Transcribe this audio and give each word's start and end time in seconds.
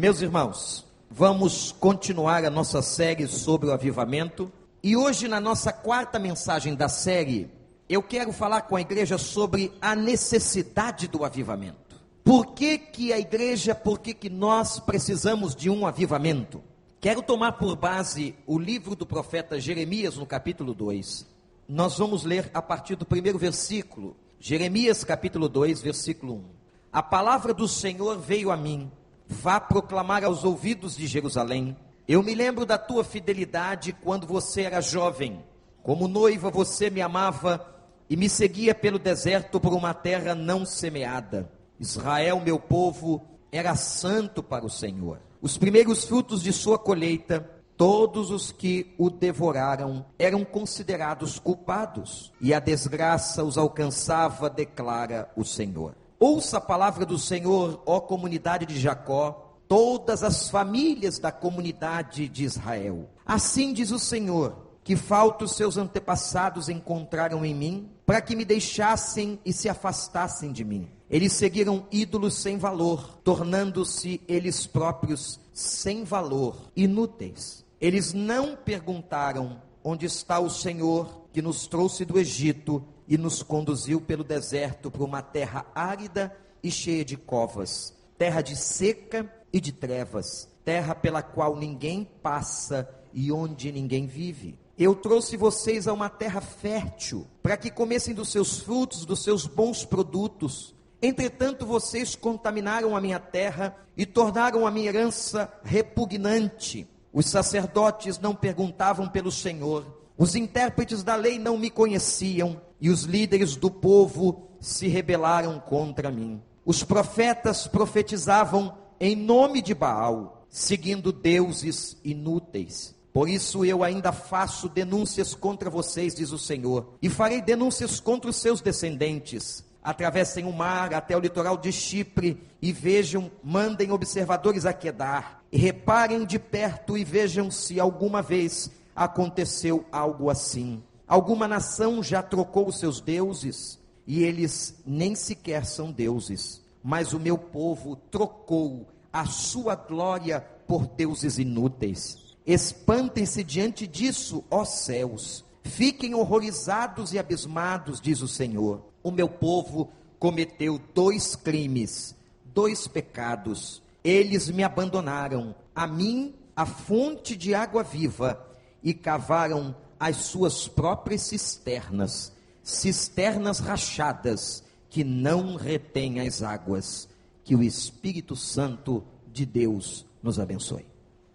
Meus 0.00 0.22
irmãos, 0.22 0.86
vamos 1.10 1.72
continuar 1.72 2.44
a 2.44 2.50
nossa 2.50 2.80
série 2.80 3.26
sobre 3.26 3.66
o 3.68 3.72
avivamento. 3.72 4.48
E 4.80 4.96
hoje, 4.96 5.26
na 5.26 5.40
nossa 5.40 5.72
quarta 5.72 6.20
mensagem 6.20 6.76
da 6.76 6.88
série, 6.88 7.50
eu 7.88 8.00
quero 8.00 8.32
falar 8.32 8.62
com 8.62 8.76
a 8.76 8.80
igreja 8.80 9.18
sobre 9.18 9.72
a 9.80 9.96
necessidade 9.96 11.08
do 11.08 11.24
avivamento. 11.24 12.00
Por 12.22 12.54
que, 12.54 12.78
que 12.78 13.12
a 13.12 13.18
igreja, 13.18 13.74
por 13.74 13.98
que, 13.98 14.14
que 14.14 14.30
nós 14.30 14.78
precisamos 14.78 15.52
de 15.52 15.68
um 15.68 15.84
avivamento? 15.84 16.62
Quero 17.00 17.20
tomar 17.20 17.54
por 17.54 17.74
base 17.74 18.36
o 18.46 18.56
livro 18.56 18.94
do 18.94 19.04
profeta 19.04 19.58
Jeremias, 19.60 20.16
no 20.16 20.24
capítulo 20.24 20.74
2. 20.74 21.26
Nós 21.68 21.98
vamos 21.98 22.22
ler 22.22 22.48
a 22.54 22.62
partir 22.62 22.94
do 22.94 23.04
primeiro 23.04 23.36
versículo. 23.36 24.16
Jeremias, 24.38 25.02
capítulo 25.02 25.48
2, 25.48 25.82
versículo 25.82 26.34
1. 26.34 26.44
A 26.92 27.02
palavra 27.02 27.52
do 27.52 27.66
Senhor 27.66 28.16
veio 28.16 28.52
a 28.52 28.56
mim 28.56 28.92
Vá 29.28 29.60
proclamar 29.60 30.24
aos 30.24 30.42
ouvidos 30.42 30.96
de 30.96 31.06
Jerusalém. 31.06 31.76
Eu 32.08 32.22
me 32.22 32.34
lembro 32.34 32.64
da 32.64 32.78
tua 32.78 33.04
fidelidade 33.04 33.92
quando 33.92 34.26
você 34.26 34.62
era 34.62 34.80
jovem. 34.80 35.44
Como 35.82 36.08
noiva 36.08 36.50
você 36.50 36.88
me 36.88 37.02
amava 37.02 37.76
e 38.08 38.16
me 38.16 38.28
seguia 38.28 38.74
pelo 38.74 38.98
deserto 38.98 39.60
por 39.60 39.74
uma 39.74 39.92
terra 39.92 40.34
não 40.34 40.64
semeada. 40.64 41.52
Israel, 41.78 42.40
meu 42.40 42.58
povo, 42.58 43.22
era 43.52 43.76
santo 43.76 44.42
para 44.42 44.64
o 44.64 44.70
Senhor. 44.70 45.20
Os 45.42 45.58
primeiros 45.58 46.04
frutos 46.04 46.42
de 46.42 46.52
sua 46.52 46.78
colheita, 46.78 47.48
todos 47.76 48.30
os 48.30 48.50
que 48.50 48.94
o 48.98 49.10
devoraram 49.10 50.06
eram 50.18 50.44
considerados 50.44 51.38
culpados, 51.38 52.32
e 52.40 52.52
a 52.54 52.58
desgraça 52.58 53.44
os 53.44 53.58
alcançava, 53.58 54.48
declara 54.48 55.30
o 55.36 55.44
Senhor. 55.44 55.94
Ouça 56.20 56.58
a 56.58 56.60
palavra 56.60 57.06
do 57.06 57.18
Senhor, 57.18 57.80
ó 57.86 58.00
comunidade 58.00 58.66
de 58.66 58.78
Jacó, 58.78 59.56
todas 59.68 60.24
as 60.24 60.50
famílias 60.50 61.18
da 61.18 61.30
comunidade 61.30 62.28
de 62.28 62.42
Israel. 62.42 63.08
Assim 63.24 63.72
diz 63.72 63.92
o 63.92 63.98
Senhor: 64.00 64.68
que 64.82 64.96
falta 64.96 65.44
os 65.44 65.52
seus 65.52 65.76
antepassados 65.76 66.68
encontraram 66.68 67.44
em 67.44 67.54
mim, 67.54 67.90
para 68.06 68.20
que 68.20 68.34
me 68.34 68.44
deixassem 68.44 69.38
e 69.44 69.52
se 69.52 69.68
afastassem 69.68 70.50
de 70.50 70.64
mim. 70.64 70.88
Eles 71.10 71.34
seguiram 71.34 71.86
ídolos 71.92 72.34
sem 72.34 72.58
valor, 72.58 73.18
tornando-se 73.22 74.20
eles 74.26 74.66
próprios 74.66 75.38
sem 75.52 76.04
valor, 76.04 76.70
inúteis. 76.74 77.64
Eles 77.80 78.12
não 78.12 78.56
perguntaram 78.56 79.60
onde 79.84 80.06
está 80.06 80.40
o 80.40 80.50
Senhor 80.50 81.26
que 81.32 81.42
nos 81.42 81.66
trouxe 81.66 82.04
do 82.04 82.18
Egito 82.18 82.82
e 83.08 83.16
nos 83.16 83.42
conduziu 83.42 84.00
pelo 84.00 84.22
deserto 84.22 84.90
para 84.90 85.02
uma 85.02 85.22
terra 85.22 85.64
árida 85.74 86.36
e 86.62 86.70
cheia 86.70 87.04
de 87.04 87.16
covas, 87.16 87.94
terra 88.18 88.42
de 88.42 88.54
seca 88.54 89.32
e 89.50 89.60
de 89.60 89.72
trevas, 89.72 90.46
terra 90.62 90.94
pela 90.94 91.22
qual 91.22 91.56
ninguém 91.56 92.04
passa 92.22 92.86
e 93.12 93.32
onde 93.32 93.72
ninguém 93.72 94.06
vive. 94.06 94.58
Eu 94.76 94.94
trouxe 94.94 95.36
vocês 95.36 95.88
a 95.88 95.92
uma 95.92 96.10
terra 96.10 96.42
fértil, 96.42 97.26
para 97.42 97.56
que 97.56 97.70
comessem 97.70 98.14
dos 98.14 98.28
seus 98.28 98.60
frutos, 98.60 99.06
dos 99.06 99.24
seus 99.24 99.46
bons 99.46 99.84
produtos. 99.84 100.74
Entretanto, 101.00 101.64
vocês 101.64 102.14
contaminaram 102.14 102.94
a 102.94 103.00
minha 103.00 103.18
terra 103.18 103.74
e 103.96 104.04
tornaram 104.04 104.66
a 104.66 104.70
minha 104.70 104.88
herança 104.88 105.52
repugnante. 105.64 106.86
Os 107.12 107.26
sacerdotes 107.26 108.18
não 108.18 108.34
perguntavam 108.34 109.08
pelo 109.08 109.32
Senhor, 109.32 109.98
os 110.16 110.34
intérpretes 110.34 111.02
da 111.02 111.14
lei 111.14 111.38
não 111.38 111.56
me 111.56 111.70
conheciam 111.70 112.60
e 112.80 112.90
os 112.90 113.02
líderes 113.02 113.56
do 113.56 113.70
povo 113.70 114.48
se 114.60 114.88
rebelaram 114.88 115.58
contra 115.60 116.10
mim. 116.10 116.42
Os 116.64 116.82
profetas 116.82 117.66
profetizavam 117.66 118.76
em 119.00 119.16
nome 119.16 119.62
de 119.62 119.74
Baal, 119.74 120.46
seguindo 120.48 121.12
deuses 121.12 121.96
inúteis. 122.04 122.94
Por 123.12 123.28
isso 123.28 123.64
eu 123.64 123.82
ainda 123.82 124.12
faço 124.12 124.68
denúncias 124.68 125.34
contra 125.34 125.70
vocês, 125.70 126.14
diz 126.14 126.30
o 126.30 126.38
Senhor, 126.38 126.94
e 127.00 127.08
farei 127.08 127.40
denúncias 127.40 128.00
contra 128.00 128.30
os 128.30 128.36
seus 128.36 128.60
descendentes. 128.60 129.64
Atravessem 129.82 130.44
o 130.44 130.52
mar 130.52 130.92
até 130.92 131.16
o 131.16 131.20
litoral 131.20 131.56
de 131.56 131.72
Chipre 131.72 132.42
e 132.60 132.72
vejam, 132.72 133.30
mandem 133.42 133.90
observadores 133.90 134.66
a 134.66 134.72
Quedar, 134.72 135.42
e 135.50 135.56
reparem 135.56 136.26
de 136.26 136.38
perto 136.38 136.98
e 136.98 137.04
vejam 137.04 137.50
se 137.50 137.80
alguma 137.80 138.20
vez 138.20 138.70
aconteceu 138.94 139.86
algo 139.90 140.28
assim. 140.28 140.82
Alguma 141.08 141.48
nação 141.48 142.02
já 142.02 142.22
trocou 142.22 142.68
os 142.68 142.78
seus 142.78 143.00
deuses 143.00 143.78
e 144.06 144.22
eles 144.22 144.74
nem 144.86 145.14
sequer 145.14 145.64
são 145.64 145.90
deuses, 145.90 146.62
mas 146.82 147.14
o 147.14 147.18
meu 147.18 147.38
povo 147.38 147.96
trocou 147.96 148.86
a 149.10 149.24
sua 149.24 149.74
glória 149.74 150.40
por 150.66 150.86
deuses 150.86 151.38
inúteis. 151.38 152.36
Espantem-se 152.46 153.42
diante 153.42 153.86
disso, 153.86 154.44
ó 154.50 154.64
céus. 154.64 155.44
Fiquem 155.62 156.14
horrorizados 156.14 157.12
e 157.12 157.18
abismados, 157.18 158.00
diz 158.00 158.20
o 158.20 158.28
Senhor. 158.28 158.82
O 159.02 159.10
meu 159.10 159.28
povo 159.28 159.90
cometeu 160.18 160.80
dois 160.94 161.34
crimes, 161.34 162.14
dois 162.44 162.86
pecados. 162.86 163.82
Eles 164.04 164.50
me 164.50 164.62
abandonaram, 164.62 165.54
a 165.74 165.86
mim, 165.86 166.34
a 166.54 166.66
fonte 166.66 167.36
de 167.36 167.54
água 167.54 167.82
viva, 167.82 168.46
e 168.82 168.94
cavaram 168.94 169.74
as 169.98 170.16
suas 170.16 170.68
próprias 170.68 171.22
cisternas, 171.22 172.32
cisternas 172.62 173.58
rachadas 173.58 174.62
que 174.88 175.04
não 175.04 175.56
retêm 175.56 176.20
as 176.20 176.42
águas. 176.42 177.08
Que 177.44 177.56
o 177.56 177.62
Espírito 177.62 178.36
Santo 178.36 179.02
de 179.26 179.46
Deus 179.46 180.04
nos 180.22 180.38
abençoe. 180.38 180.86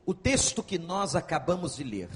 O 0.06 0.14
texto 0.14 0.62
que 0.62 0.78
nós 0.78 1.16
acabamos 1.16 1.78
de 1.78 1.84
ler 1.84 2.10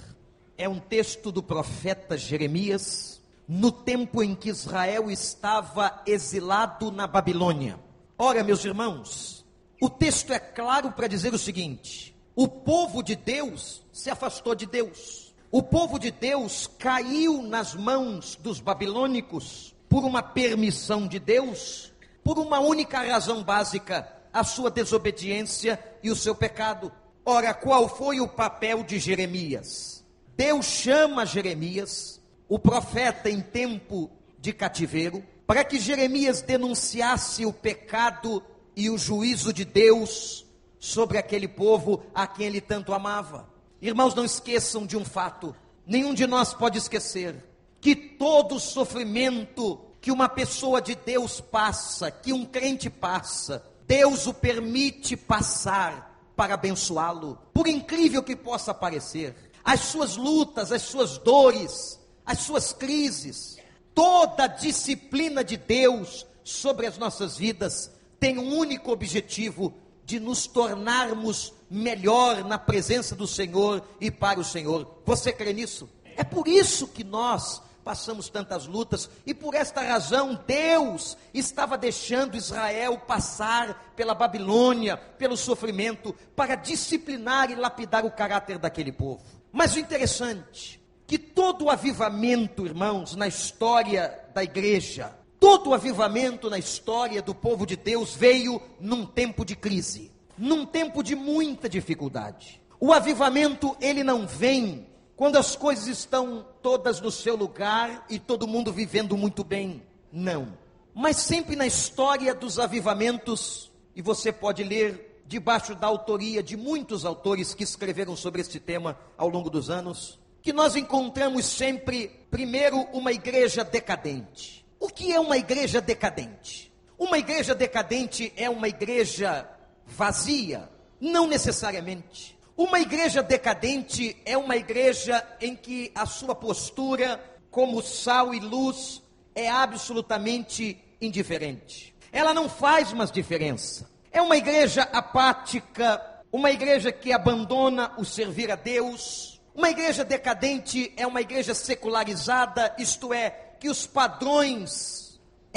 é 0.57 0.67
um 0.67 0.79
texto 0.79 1.31
do 1.31 1.41
profeta 1.41 2.17
Jeremias, 2.17 3.21
no 3.47 3.71
tempo 3.71 4.21
em 4.21 4.35
que 4.35 4.49
Israel 4.49 5.09
estava 5.09 6.01
exilado 6.05 6.91
na 6.91 7.07
Babilônia. 7.07 7.79
Ora, 8.17 8.43
meus 8.43 8.65
irmãos, 8.65 9.45
o 9.81 9.89
texto 9.89 10.33
é 10.33 10.39
claro 10.39 10.91
para 10.91 11.07
dizer 11.07 11.33
o 11.33 11.39
seguinte: 11.39 12.15
o 12.35 12.47
povo 12.47 13.01
de 13.01 13.15
Deus 13.15 13.83
se 13.93 14.09
afastou 14.09 14.53
de 14.53 14.65
Deus. 14.65 15.26
O 15.49 15.63
povo 15.63 15.97
de 15.97 16.11
Deus 16.11 16.69
caiu 16.77 17.41
nas 17.41 17.73
mãos 17.73 18.35
dos 18.35 18.59
babilônicos 18.59 19.73
por 19.87 20.03
uma 20.03 20.21
permissão 20.21 21.07
de 21.07 21.19
Deus, 21.19 21.93
por 22.21 22.37
uma 22.37 22.59
única 22.59 23.01
razão 23.01 23.43
básica: 23.43 24.11
a 24.33 24.43
sua 24.43 24.69
desobediência 24.69 25.79
e 26.03 26.11
o 26.11 26.15
seu 26.15 26.35
pecado. 26.35 26.91
Ora, 27.25 27.53
qual 27.53 27.87
foi 27.87 28.19
o 28.19 28.27
papel 28.27 28.83
de 28.83 28.99
Jeremias? 28.99 30.03
Deus 30.35 30.65
chama 30.65 31.25
Jeremias, 31.25 32.21
o 32.49 32.59
profeta 32.59 33.29
em 33.29 33.39
tempo 33.39 34.11
de 34.39 34.51
cativeiro, 34.51 35.23
para 35.45 35.63
que 35.63 35.79
Jeremias 35.79 36.41
denunciasse 36.41 37.45
o 37.45 37.53
pecado 37.53 38.43
e 38.75 38.89
o 38.89 38.97
juízo 38.97 39.53
de 39.53 39.63
Deus 39.63 40.45
sobre 40.77 41.17
aquele 41.17 41.47
povo 41.47 42.03
a 42.13 42.27
quem 42.27 42.47
ele 42.47 42.61
tanto 42.61 42.93
amava. 42.93 43.56
Irmãos, 43.81 44.15
não 44.15 44.25
esqueçam 44.25 44.85
de 44.85 44.97
um 44.97 45.05
fato: 45.05 45.55
nenhum 45.85 46.13
de 46.13 46.25
nós 46.25 46.53
pode 46.53 46.77
esquecer 46.77 47.43
que 47.79 47.95
todo 47.95 48.59
sofrimento 48.59 49.79
que 50.01 50.11
uma 50.11 50.29
pessoa 50.29 50.81
de 50.81 50.95
Deus 50.95 51.41
passa, 51.41 52.09
que 52.09 52.31
um 52.31 52.45
crente 52.45 52.89
passa, 52.89 53.63
Deus 53.85 54.27
o 54.27 54.33
permite 54.33 55.15
passar 55.15 56.31
para 56.35 56.53
abençoá-lo, 56.53 57.39
por 57.53 57.67
incrível 57.67 58.23
que 58.23 58.35
possa 58.35 58.73
parecer. 58.73 59.35
As 59.63 59.81
suas 59.81 60.15
lutas, 60.15 60.71
as 60.71 60.83
suas 60.83 61.17
dores, 61.17 61.99
as 62.25 62.39
suas 62.39 62.71
crises, 62.71 63.57
toda 63.93 64.45
a 64.45 64.47
disciplina 64.47 65.43
de 65.43 65.57
Deus 65.57 66.25
sobre 66.43 66.87
as 66.87 66.97
nossas 66.97 67.37
vidas 67.37 67.91
tem 68.19 68.37
um 68.37 68.57
único 68.57 68.91
objetivo: 68.91 69.73
de 70.05 70.19
nos 70.19 70.47
tornarmos 70.47 71.53
melhor 71.69 72.43
na 72.43 72.57
presença 72.57 73.15
do 73.15 73.27
Senhor 73.27 73.83
e 73.99 74.09
para 74.09 74.39
o 74.39 74.43
Senhor. 74.43 75.01
Você 75.05 75.31
crê 75.31 75.53
nisso? 75.53 75.89
É 76.15 76.23
por 76.23 76.47
isso 76.47 76.87
que 76.87 77.03
nós 77.03 77.61
passamos 77.83 78.29
tantas 78.29 78.67
lutas 78.67 79.09
e 79.25 79.33
por 79.33 79.55
esta 79.55 79.81
razão 79.81 80.37
Deus 80.45 81.17
estava 81.33 81.77
deixando 81.77 82.35
Israel 82.35 82.97
passar 82.97 83.93
pela 83.95 84.13
Babilônia, 84.13 84.97
pelo 84.97 85.37
sofrimento, 85.37 86.13
para 86.35 86.55
disciplinar 86.55 87.49
e 87.49 87.55
lapidar 87.55 88.05
o 88.05 88.11
caráter 88.11 88.57
daquele 88.57 88.91
povo. 88.91 89.23
Mas 89.51 89.75
o 89.75 89.79
interessante, 89.79 90.81
que 91.05 91.17
todo 91.17 91.65
o 91.65 91.69
avivamento, 91.69 92.65
irmãos, 92.65 93.15
na 93.15 93.27
história 93.27 94.19
da 94.33 94.43
igreja, 94.43 95.15
Todo 95.39 95.69
o 95.69 95.73
avivamento 95.73 96.49
na 96.49 96.57
história 96.57 97.21
do 97.21 97.33
povo 97.33 97.65
de 97.65 97.75
Deus 97.75 98.15
veio 98.15 98.59
num 98.79 99.05
tempo 99.05 99.45
de 99.45 99.55
crise, 99.55 100.11
num 100.37 100.65
tempo 100.65 101.01
de 101.01 101.15
muita 101.15 101.67
dificuldade. 101.67 102.61
O 102.79 102.93
avivamento, 102.93 103.75
ele 103.81 104.03
não 104.03 104.27
vem 104.27 104.87
quando 105.15 105.37
as 105.37 105.55
coisas 105.55 105.87
estão 105.87 106.45
todas 106.61 107.01
no 107.01 107.11
seu 107.11 107.35
lugar 107.35 108.05
e 108.07 108.19
todo 108.19 108.47
mundo 108.47 108.71
vivendo 108.71 109.17
muito 109.17 109.43
bem. 109.43 109.81
Não. 110.11 110.55
Mas 110.93 111.17
sempre 111.17 111.55
na 111.55 111.65
história 111.65 112.35
dos 112.35 112.59
avivamentos, 112.59 113.71
e 113.95 114.01
você 114.01 114.31
pode 114.31 114.63
ler 114.63 115.23
debaixo 115.25 115.75
da 115.75 115.87
autoria 115.87 116.41
de 116.41 116.55
muitos 116.55 117.03
autores 117.03 117.53
que 117.53 117.63
escreveram 117.63 118.15
sobre 118.15 118.41
este 118.41 118.59
tema 118.59 118.97
ao 119.17 119.27
longo 119.27 119.49
dos 119.49 119.69
anos, 119.69 120.19
que 120.41 120.53
nós 120.53 120.75
encontramos 120.75 121.45
sempre, 121.45 122.09
primeiro, 122.31 122.79
uma 122.93 123.11
igreja 123.11 123.63
decadente. 123.63 124.65
O 124.79 124.87
que 124.87 125.11
é 125.11 125.19
uma 125.19 125.37
igreja 125.37 125.81
decadente? 125.81 126.71
Uma 126.97 127.17
igreja 127.17 127.53
decadente 127.53 128.31
é 128.35 128.49
uma 128.49 128.67
igreja 128.67 129.49
vazia? 129.87 130.69
Não 130.99 131.27
necessariamente. 131.27 132.37
Uma 132.55 132.79
igreja 132.79 133.23
decadente 133.23 134.17
é 134.25 134.37
uma 134.37 134.57
igreja 134.57 135.25
em 135.39 135.55
que 135.55 135.91
a 135.95 136.05
sua 136.05 136.35
postura, 136.35 137.23
como 137.49 137.81
sal 137.81 138.33
e 138.33 138.39
luz, 138.39 139.01
é 139.35 139.49
absolutamente 139.49 140.77
indiferente. 140.99 141.95
Ela 142.11 142.33
não 142.33 142.49
faz 142.49 142.91
mais 142.93 143.11
diferença. 143.11 143.89
É 144.11 144.21
uma 144.21 144.35
igreja 144.35 144.81
apática, 144.91 146.01
uma 146.31 146.51
igreja 146.51 146.91
que 146.91 147.13
abandona 147.13 147.93
o 147.97 148.03
servir 148.03 148.51
a 148.51 148.55
Deus. 148.55 149.39
Uma 149.53 149.69
igreja 149.69 150.03
decadente 150.03 150.91
é 150.97 151.05
uma 151.05 151.21
igreja 151.21 151.53
secularizada, 151.53 152.73
isto 152.79 153.13
é, 153.13 153.29
que 153.59 153.69
os 153.69 153.85
padrões 153.85 155.06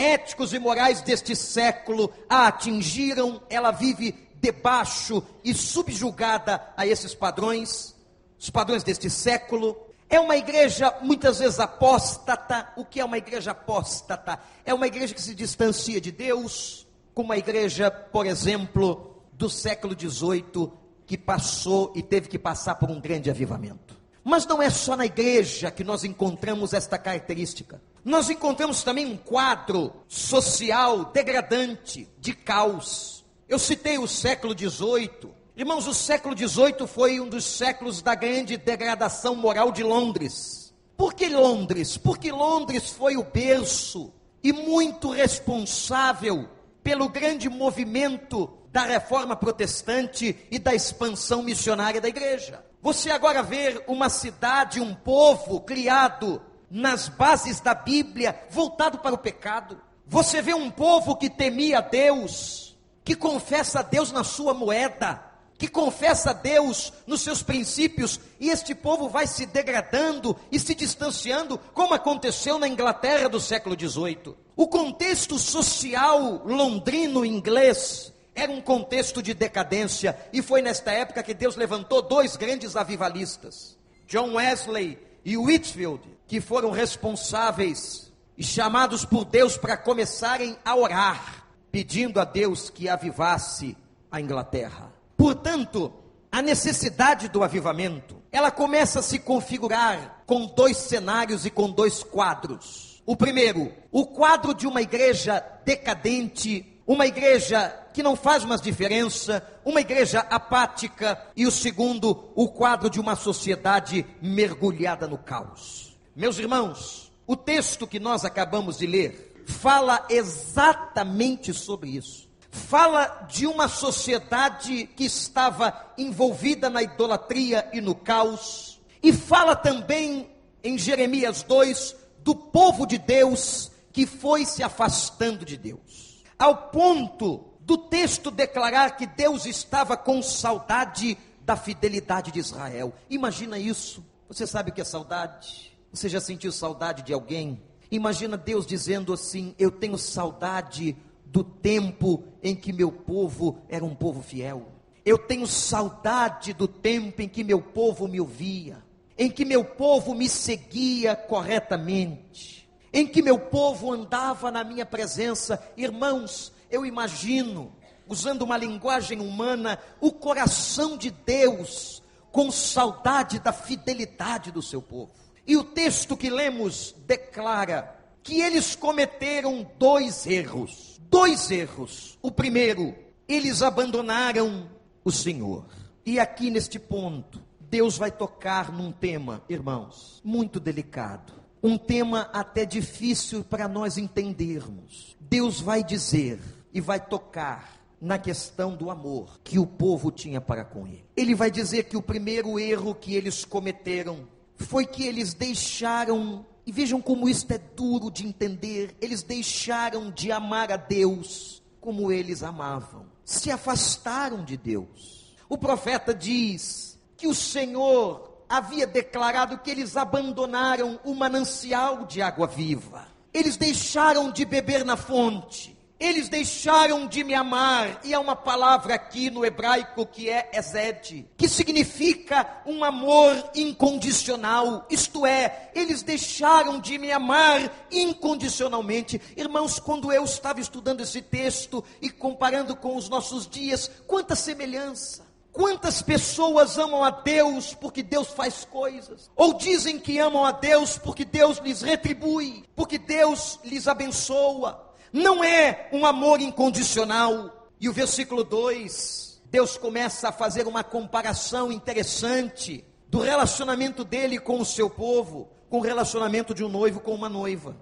éticos 0.00 0.55
e 0.55 0.58
morais 0.58 1.02
deste 1.02 1.37
século 1.37 2.11
a 2.26 2.47
atingiram, 2.47 3.43
ela 3.50 3.70
vive 3.70 4.31
debaixo 4.41 5.23
e 5.44 5.52
subjugada 5.52 6.73
a 6.75 6.87
esses 6.87 7.14
padrões, 7.14 7.94
os 8.38 8.49
padrões 8.49 8.82
deste 8.82 9.11
século. 9.11 9.76
É 10.08 10.19
uma 10.19 10.38
igreja 10.38 10.97
muitas 11.02 11.38
vezes 11.38 11.61
apóstata. 11.61 12.73
O 12.76 12.85
que 12.85 12.99
é 12.99 13.05
uma 13.05 13.19
igreja 13.19 13.50
apóstata? 13.50 14.41
É 14.64 14.73
uma 14.73 14.87
igreja 14.87 15.14
que 15.14 15.20
se 15.20 15.35
distancia 15.35 16.00
de 16.00 16.11
Deus, 16.11 16.87
como 17.12 17.29
uma 17.29 17.37
igreja, 17.37 17.91
por 17.91 18.25
exemplo, 18.25 19.23
do 19.35 19.50
século 19.50 19.94
XVIII, 19.94 20.73
que 21.06 21.19
passou 21.19 21.93
e 21.94 22.02
teve 22.02 22.26
que 22.26 22.38
passar 22.38 22.76
por 22.76 22.91
um 22.91 23.00
grande 23.00 23.29
avivamento. 23.29 24.00
Mas 24.23 24.47
não 24.47 24.63
é 24.63 24.69
só 24.69 24.97
na 24.97 25.07
igreja 25.07 25.71
que 25.71 25.83
nós 25.83 26.05
encontramos 26.05 26.73
esta 26.73 26.99
característica. 26.99 27.81
Nós 28.05 28.31
encontramos 28.31 28.83
também 28.83 29.07
um 29.07 29.17
quadro 29.17 29.93
social 30.09 31.07
degradante, 31.07 32.09
de 32.19 32.33
caos. 32.33 33.25
Eu 33.49 33.59
citei 33.59 33.99
o 33.99 34.07
século 34.07 34.57
XVIII. 34.57 35.31
Irmãos, 35.57 35.87
o 35.87 35.95
século 35.95 36.37
XVIII 36.37 36.87
foi 36.87 37.21
um 37.21 37.29
dos 37.29 37.45
séculos 37.45 38.01
da 38.01 38.15
grande 38.15 38.57
degradação 38.57 39.35
moral 39.35 39.73
de 39.73 39.83
Londres. 39.83 40.73
Por 40.97 41.15
que 41.15 41.29
Londres? 41.29 41.97
Porque 41.97 42.31
Londres 42.31 42.91
foi 42.91 43.17
o 43.17 43.25
berço 43.25 44.13
e 44.43 44.53
muito 44.53 45.11
responsável 45.11 46.49
pelo 46.83 47.09
grande 47.09 47.49
movimento 47.49 48.51
da 48.73 48.83
reforma 48.83 49.35
protestante 49.35 50.47
e 50.51 50.59
da 50.59 50.75
expansão 50.75 51.43
missionária 51.43 52.01
da 52.01 52.09
igreja. 52.09 52.65
Você 52.82 53.11
agora 53.11 53.43
vê 53.43 53.82
uma 53.87 54.09
cidade, 54.09 54.81
um 54.81 54.94
povo 54.94 55.61
criado 55.61 56.41
nas 56.71 57.09
bases 57.09 57.61
da 57.61 57.75
Bíblia, 57.75 58.47
voltado 58.49 58.99
para 58.99 59.15
o 59.15 59.19
pecado. 59.19 59.81
Você 60.06 60.41
vê 60.41 60.55
um 60.55 60.71
povo 60.71 61.15
que 61.15 61.29
temia 61.29 61.82
Deus, 61.82 62.77
que 63.05 63.15
confessa 63.15 63.81
a 63.81 63.82
Deus 63.82 64.11
na 64.11 64.25
sua 64.25 64.55
moeda, 64.55 65.23
que 65.59 65.69
confessa 65.69 66.31
a 66.31 66.32
Deus 66.32 66.91
nos 67.06 67.21
seus 67.21 67.43
princípios, 67.43 68.19
e 68.41 68.49
este 68.49 68.75
povo 68.75 69.11
vai 69.11 69.26
se 69.26 69.44
degradando 69.44 70.35
e 70.50 70.59
se 70.59 70.75
distanciando, 70.75 71.59
como 71.75 71.93
aconteceu 71.93 72.59
na 72.59 72.67
Inglaterra 72.67 73.29
do 73.29 73.38
século 73.38 73.76
XVIII. 73.79 74.35
O 74.56 74.67
contexto 74.67 75.38
social 75.38 76.43
londrino 76.47 77.26
inglês 77.26 78.11
era 78.41 78.53
um 78.53 78.61
contexto 78.61 79.23
de 79.23 79.35
decadência, 79.35 80.19
e 80.33 80.41
foi 80.41 80.63
nesta 80.63 80.91
época 80.91 81.23
que 81.23 81.35
Deus 81.35 81.57
levantou 81.57 82.01
dois 82.01 82.37
grandes 82.37 82.77
avivalistas, 82.77 83.77
John 84.07 84.35
Wesley 84.35 84.99
e 85.25 85.37
Whitfield, 85.37 86.03
que 86.27 86.41
foram 86.41 86.71
responsáveis 86.71 88.11
e 88.37 88.43
chamados 88.43 89.05
por 89.05 89.25
Deus 89.25 89.59
para 89.59 89.77
começarem 89.77 90.57
a 90.65 90.75
orar, 90.75 91.47
pedindo 91.71 92.19
a 92.19 92.25
Deus 92.25 92.71
que 92.71 92.89
avivasse 92.89 93.77
a 94.11 94.21
Inglaterra. 94.21 94.93
Portanto, 95.17 95.93
a 96.33 96.41
necessidade 96.41 97.29
do 97.29 97.43
avivamento, 97.43 98.17
ela 98.33 98.51
começa 98.51 99.01
a 99.01 99.03
se 99.03 99.19
configurar 99.19 100.23
com 100.25 100.47
dois 100.47 100.77
cenários 100.77 101.45
e 101.45 101.51
com 101.51 101.71
dois 101.71 102.03
quadros. 102.03 103.03
O 103.05 103.17
primeiro, 103.17 103.73
o 103.91 104.07
quadro 104.07 104.55
de 104.55 104.67
uma 104.67 104.81
igreja 104.81 105.45
decadente, 105.65 106.70
uma 106.93 107.07
igreja 107.07 107.69
que 107.95 108.03
não 108.03 108.17
faz 108.17 108.45
mais 108.45 108.61
diferença, 108.61 109.49
uma 109.65 109.81
igreja 109.81 110.27
apática, 110.29 111.25
e 111.37 111.47
o 111.47 111.51
segundo, 111.53 112.33
o 112.35 112.49
quadro 112.49 112.91
de 112.91 112.99
uma 112.99 113.15
sociedade 113.15 114.05
mergulhada 114.21 115.07
no 115.07 115.17
caos. 115.17 115.97
Meus 116.17 116.37
irmãos, 116.37 117.13
o 117.29 117.37
texto 117.37 117.87
que 117.87 118.01
nós 118.01 118.25
acabamos 118.25 118.79
de 118.79 118.89
ler 118.89 119.45
fala 119.47 120.05
exatamente 120.11 121.55
sobre 121.55 121.91
isso. 121.91 122.29
Fala 122.51 123.25
de 123.31 123.47
uma 123.47 123.69
sociedade 123.69 124.89
que 124.97 125.05
estava 125.05 125.93
envolvida 125.97 126.69
na 126.69 126.83
idolatria 126.83 127.71
e 127.73 127.81
no 127.81 127.95
caos, 127.95 128.81
e 129.01 129.13
fala 129.13 129.55
também 129.55 130.29
em 130.61 130.77
Jeremias 130.77 131.45
2 131.45 131.95
do 132.19 132.35
povo 132.35 132.85
de 132.85 132.99
Deus 132.99 133.71
que 133.93 134.07
foi 134.07 134.45
se 134.45 134.65
afastando 134.65 135.45
de 135.45 135.57
Deus, 135.57 136.10
ao 136.41 136.57
ponto 136.57 137.45
do 137.61 137.77
texto 137.77 138.31
declarar 138.31 138.97
que 138.97 139.07
Deus 139.07 139.45
estava 139.45 139.95
com 139.95 140.23
saudade 140.23 141.19
da 141.43 141.55
fidelidade 141.55 142.33
de 142.33 142.39
Israel. 142.39 142.95
Imagina 143.11 143.59
isso. 143.59 144.03
Você 144.27 144.47
sabe 144.47 144.71
o 144.71 144.73
que 144.73 144.81
é 144.81 144.85
saudade? 144.85 145.77
Você 145.93 146.09
já 146.09 146.19
sentiu 146.19 146.51
saudade 146.51 147.03
de 147.03 147.13
alguém? 147.13 147.61
Imagina 147.91 148.39
Deus 148.39 148.67
dizendo 148.67 149.13
assim: 149.13 149.55
Eu 149.59 149.71
tenho 149.71 149.99
saudade 149.99 150.97
do 151.27 151.45
tempo 151.45 152.25
em 152.43 152.57
que 152.57 152.73
meu 152.73 152.91
povo 152.91 153.59
era 153.69 153.85
um 153.85 153.95
povo 153.95 154.23
fiel. 154.23 154.67
Eu 155.05 155.19
tenho 155.19 155.47
saudade 155.47 156.55
do 156.55 156.67
tempo 156.67 157.21
em 157.21 157.29
que 157.29 157.45
meu 157.45 157.61
povo 157.61 158.09
me 158.09 158.19
ouvia, 158.19 158.83
em 159.19 159.31
que 159.31 159.45
meu 159.45 159.65
povo 159.65 160.15
me 160.15 160.29
seguia 160.29 161.15
corretamente, 161.15 162.60
em 162.93 163.07
que 163.07 163.23
meu 163.23 163.39
povo 163.39 163.93
andava 163.93 164.51
na 164.51 164.65
minha 164.65 164.85
presença. 164.85 165.63
Irmãos, 165.77 166.53
eu 166.71 166.85
imagino, 166.85 167.73
usando 168.09 168.43
uma 168.43 168.57
linguagem 168.57 169.21
humana, 169.21 169.79
o 170.01 170.13
coração 170.13 170.97
de 170.97 171.11
Deus 171.11 172.03
com 172.33 172.51
saudade 172.51 173.38
da 173.38 173.53
fidelidade 173.53 174.53
do 174.53 174.62
seu 174.62 174.81
povo. 174.81 175.12
E 175.47 175.57
o 175.57 175.64
texto 175.64 176.17
que 176.17 176.31
lemos 176.31 176.95
declara 177.07 177.97
que 178.23 178.41
eles 178.41 178.76
cometeram 178.76 179.69
dois 179.79 180.26
erros 180.26 180.91
dois 181.11 181.50
erros. 181.50 182.17
O 182.23 182.31
primeiro, 182.31 182.95
eles 183.26 183.62
abandonaram 183.62 184.71
o 185.05 185.11
Senhor. 185.11 185.67
E 186.07 186.21
aqui 186.21 186.50
neste 186.50 186.79
ponto, 186.79 187.43
Deus 187.59 187.99
vai 187.99 188.11
tocar 188.11 188.73
num 188.73 188.93
tema, 188.93 189.43
irmãos, 189.49 190.21
muito 190.25 190.61
delicado. 190.61 191.39
Um 191.62 191.76
tema 191.76 192.31
até 192.33 192.64
difícil 192.64 193.45
para 193.45 193.69
nós 193.69 193.99
entendermos. 193.99 195.17
Deus 195.21 195.61
vai 195.61 195.85
dizer 195.85 196.40
e 196.73 196.81
vai 196.81 196.99
tocar 196.99 197.81
na 198.00 198.19
questão 198.19 198.75
do 198.75 198.90
amor 198.90 199.38
que 199.45 199.59
o 199.59 199.67
povo 199.67 200.11
tinha 200.11 200.40
para 200.40 200.64
com 200.64 200.87
ele. 200.87 201.05
Ele 201.14 201.35
vai 201.35 201.50
dizer 201.50 201.85
que 201.85 201.97
o 201.97 202.02
primeiro 202.02 202.59
erro 202.59 202.95
que 202.95 203.14
eles 203.14 203.45
cometeram 203.45 204.26
foi 204.57 204.87
que 204.87 205.05
eles 205.05 205.35
deixaram 205.35 206.47
e 206.64 206.73
vejam 206.73 207.00
como 207.00 207.29
isto 207.29 207.52
é 207.52 207.59
duro 207.59 208.11
de 208.11 208.26
entender. 208.26 208.97
Eles 209.00 209.23
deixaram 209.23 210.11
de 210.11 210.33
amar 210.33 210.73
a 210.73 210.76
Deus 210.76 211.62
como 211.81 212.11
eles 212.11 212.43
amavam. 212.43 213.07
Se 213.25 213.50
afastaram 213.50 214.45
de 214.45 214.57
Deus. 214.57 215.37
O 215.49 215.59
profeta 215.59 216.14
diz 216.14 216.99
que 217.17 217.26
o 217.26 217.35
Senhor 217.35 218.30
havia 218.50 218.85
declarado 218.85 219.59
que 219.59 219.71
eles 219.71 219.97
abandonaram 219.97 220.99
o 221.04 221.14
manancial 221.14 222.04
de 222.04 222.21
água 222.21 222.49
viva. 222.49 223.07
Eles 223.33 223.57
deixaram 223.57 224.33
de 224.33 224.45
beber 224.45 224.85
na 224.85 224.97
fonte. 224.97 225.78
Eles 226.00 226.30
deixaram 226.30 227.07
de 227.07 227.23
me 227.23 227.35
amar, 227.35 228.00
e 228.02 228.14
há 228.14 228.19
uma 228.19 228.35
palavra 228.35 228.95
aqui 228.95 229.28
no 229.28 229.45
hebraico 229.45 230.07
que 230.07 230.30
é 230.30 230.50
ezed, 230.54 231.28
que 231.37 231.47
significa 231.47 232.62
um 232.64 232.83
amor 232.83 233.50
incondicional, 233.54 234.87
isto 234.88 235.26
é, 235.26 235.71
eles 235.75 236.02
deixaram 236.02 236.80
de 236.80 236.97
me 236.97 237.12
amar 237.12 237.71
incondicionalmente. 237.90 239.21
Irmãos, 239.37 239.78
quando 239.78 240.11
eu 240.11 240.25
estava 240.25 240.59
estudando 240.59 241.02
esse 241.02 241.21
texto 241.21 241.85
e 242.00 242.09
comparando 242.09 242.75
com 242.75 242.97
os 242.97 243.11
nossos 243.11 243.47
dias, 243.47 243.90
quanta 244.07 244.35
semelhança. 244.35 245.30
Quantas 245.52 246.00
pessoas 246.02 246.78
amam 246.78 247.02
a 247.02 247.11
Deus 247.11 247.75
porque 247.75 248.02
Deus 248.02 248.28
faz 248.28 248.64
coisas? 248.64 249.30
Ou 249.35 249.54
dizem 249.54 249.99
que 249.99 250.19
amam 250.19 250.45
a 250.45 250.52
Deus 250.52 250.97
porque 250.97 251.25
Deus 251.25 251.59
lhes 251.59 251.83
retribui, 251.83 252.64
porque 252.75 252.99
Deus 252.99 253.59
lhes 253.64 253.88
abençoa? 253.88 254.90
não 255.12 255.42
é 255.42 255.88
um 255.92 256.07
amor 256.07 256.40
incondicional. 256.40 257.69
E 257.80 257.88
o 257.88 257.92
versículo 257.92 258.45
2 258.45 259.40
Deus 259.50 259.76
começa 259.76 260.28
a 260.28 260.33
fazer 260.33 260.69
uma 260.69 260.85
comparação 260.85 261.73
interessante 261.73 262.85
do 263.09 263.19
relacionamento 263.19 264.04
dele 264.04 264.38
com 264.38 264.61
o 264.61 264.64
seu 264.64 264.88
povo, 264.88 265.49
com 265.69 265.78
o 265.78 265.83
relacionamento 265.83 266.54
de 266.54 266.62
um 266.62 266.69
noivo 266.69 267.00
com 267.00 267.12
uma 267.12 267.28
noiva. 267.28 267.76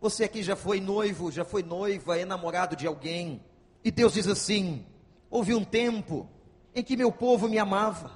Você 0.00 0.24
aqui 0.24 0.42
já 0.42 0.56
foi 0.56 0.80
noivo, 0.80 1.30
já 1.30 1.44
foi 1.44 1.62
noiva, 1.62 2.18
é 2.18 2.24
namorado 2.24 2.74
de 2.74 2.88
alguém. 2.88 3.40
E 3.84 3.90
Deus 3.92 4.14
diz 4.14 4.26
assim: 4.26 4.84
houve 5.30 5.54
um 5.54 5.62
tempo 5.62 6.28
em 6.74 6.82
que 6.82 6.96
meu 6.96 7.12
povo 7.12 7.48
me 7.48 7.58
amava. 7.58 8.10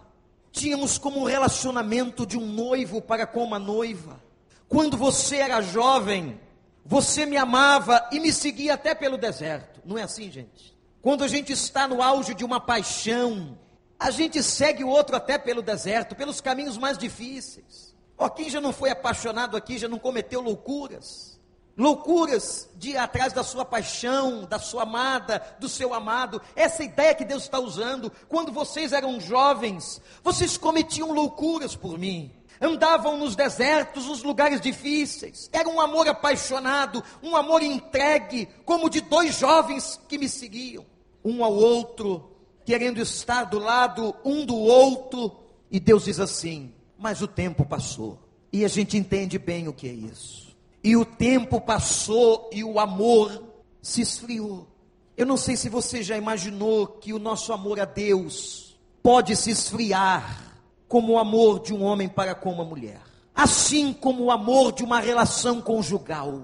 Tínhamos 0.50 0.98
como 0.98 1.20
um 1.20 1.24
relacionamento 1.24 2.26
de 2.26 2.38
um 2.38 2.46
noivo 2.46 3.02
para 3.02 3.26
com 3.26 3.44
uma 3.44 3.58
noiva. 3.58 4.22
Quando 4.68 4.96
você 4.96 5.36
era 5.36 5.60
jovem, 5.60 6.40
você 6.84 7.26
me 7.26 7.36
amava 7.36 8.08
e 8.10 8.18
me 8.18 8.32
seguia 8.32 8.74
até 8.74 8.94
pelo 8.94 9.18
deserto. 9.18 9.80
Não 9.84 9.98
é 9.98 10.02
assim, 10.02 10.30
gente? 10.30 10.76
Quando 11.02 11.22
a 11.22 11.28
gente 11.28 11.52
está 11.52 11.86
no 11.86 12.02
auge 12.02 12.34
de 12.34 12.44
uma 12.44 12.60
paixão, 12.60 13.58
a 13.98 14.10
gente 14.10 14.42
segue 14.42 14.82
o 14.82 14.88
outro 14.88 15.14
até 15.14 15.38
pelo 15.38 15.62
deserto, 15.62 16.16
pelos 16.16 16.40
caminhos 16.40 16.78
mais 16.78 16.98
difíceis. 16.98 17.94
Ó, 18.18 18.28
quem 18.28 18.48
já 18.48 18.60
não 18.60 18.72
foi 18.72 18.90
apaixonado 18.90 19.56
aqui, 19.56 19.78
já 19.78 19.88
não 19.88 19.98
cometeu 19.98 20.40
loucuras? 20.40 21.35
Loucuras 21.76 22.68
de 22.76 22.90
ir 22.90 22.96
atrás 22.96 23.32
da 23.32 23.44
sua 23.44 23.64
paixão, 23.64 24.44
da 24.44 24.58
sua 24.58 24.84
amada, 24.84 25.42
do 25.60 25.68
seu 25.68 25.92
amado. 25.92 26.40
Essa 26.54 26.82
ideia 26.82 27.14
que 27.14 27.24
Deus 27.24 27.42
está 27.42 27.58
usando. 27.58 28.10
Quando 28.28 28.50
vocês 28.50 28.92
eram 28.92 29.20
jovens, 29.20 30.00
vocês 30.22 30.56
cometiam 30.56 31.12
loucuras 31.12 31.76
por 31.76 31.98
mim 31.98 32.32
andavam 32.58 33.18
nos 33.18 33.36
desertos, 33.36 34.06
nos 34.06 34.22
lugares 34.22 34.60
difíceis. 34.62 35.50
Era 35.52 35.68
um 35.68 35.78
amor 35.78 36.08
apaixonado, 36.08 37.04
um 37.22 37.36
amor 37.36 37.62
entregue, 37.62 38.48
como 38.64 38.88
de 38.88 39.02
dois 39.02 39.38
jovens 39.38 40.00
que 40.08 40.16
me 40.16 40.26
seguiam 40.26 40.84
um 41.26 41.42
ao 41.42 41.52
outro, 41.52 42.30
querendo 42.64 43.00
estar 43.00 43.44
do 43.44 43.58
lado 43.58 44.14
um 44.24 44.46
do 44.46 44.56
outro, 44.56 45.36
e 45.70 45.80
Deus 45.80 46.04
diz 46.04 46.20
assim: 46.20 46.72
Mas 46.96 47.20
o 47.20 47.26
tempo 47.26 47.66
passou, 47.66 48.18
e 48.52 48.64
a 48.64 48.68
gente 48.68 48.96
entende 48.96 49.38
bem 49.38 49.66
o 49.66 49.72
que 49.72 49.88
é 49.88 49.92
isso. 49.92 50.45
E 50.86 50.96
o 50.96 51.04
tempo 51.04 51.60
passou 51.60 52.48
e 52.52 52.62
o 52.62 52.78
amor 52.78 53.42
se 53.82 54.02
esfriou. 54.02 54.68
Eu 55.16 55.26
não 55.26 55.36
sei 55.36 55.56
se 55.56 55.68
você 55.68 56.00
já 56.00 56.16
imaginou 56.16 56.86
que 56.86 57.12
o 57.12 57.18
nosso 57.18 57.52
amor 57.52 57.80
a 57.80 57.84
Deus 57.84 58.78
pode 59.02 59.34
se 59.34 59.50
esfriar 59.50 60.54
como 60.86 61.14
o 61.14 61.18
amor 61.18 61.58
de 61.58 61.74
um 61.74 61.82
homem 61.82 62.08
para 62.08 62.36
com 62.36 62.52
uma 62.52 62.64
mulher, 62.64 63.00
assim 63.34 63.92
como 63.92 64.22
o 64.22 64.30
amor 64.30 64.70
de 64.70 64.84
uma 64.84 65.00
relação 65.00 65.60
conjugal. 65.60 66.42